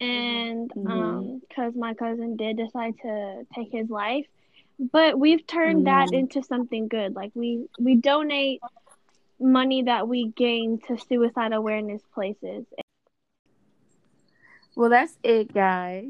And 0.00 0.70
Mhm. 0.76 0.84
um, 0.86 1.40
because 1.48 1.74
my 1.76 1.94
cousin 1.94 2.36
did 2.36 2.56
decide 2.56 2.94
to 3.02 3.42
take 3.54 3.68
his 3.72 3.88
life, 3.90 4.26
but 4.78 5.18
we've 5.18 5.46
turned 5.46 5.86
that 5.86 6.10
Mhm. 6.10 6.18
into 6.20 6.42
something 6.42 6.88
good. 6.88 7.14
Like 7.14 7.32
we 7.34 7.66
we 7.78 7.96
donate 7.96 8.60
money 9.40 9.82
that 9.82 10.08
we 10.08 10.28
gain 10.28 10.78
to 10.88 10.96
suicide 10.98 11.52
awareness 11.52 12.02
places. 12.14 12.66
Well, 14.76 14.90
that's 14.90 15.16
it, 15.22 15.52
guys. 15.52 16.08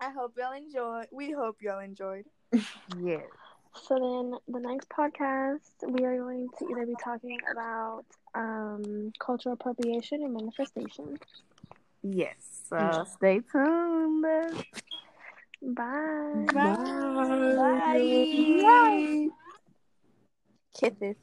I 0.00 0.10
hope 0.10 0.34
y'all 0.36 0.52
enjoyed. 0.52 1.06
We 1.12 1.30
hope 1.30 1.60
y'all 1.60 1.80
enjoyed. 1.80 2.26
Yes. 3.00 3.22
So 3.88 3.98
then 3.98 4.38
the 4.54 4.60
next 4.60 4.88
podcast 4.88 5.58
we 5.88 6.04
are 6.04 6.16
going 6.16 6.48
to 6.60 6.64
either 6.70 6.86
be 6.86 6.94
talking 7.02 7.40
about 7.50 8.04
um 8.36 9.12
cultural 9.18 9.54
appropriation 9.54 10.22
and 10.22 10.32
manifestation. 10.32 11.18
Yes. 12.04 12.36
So 12.68 13.04
stay 13.16 13.40
tuned. 13.50 14.24
Bye. 15.72 16.46
Bye. 16.52 17.94
Kisses. 20.74 21.16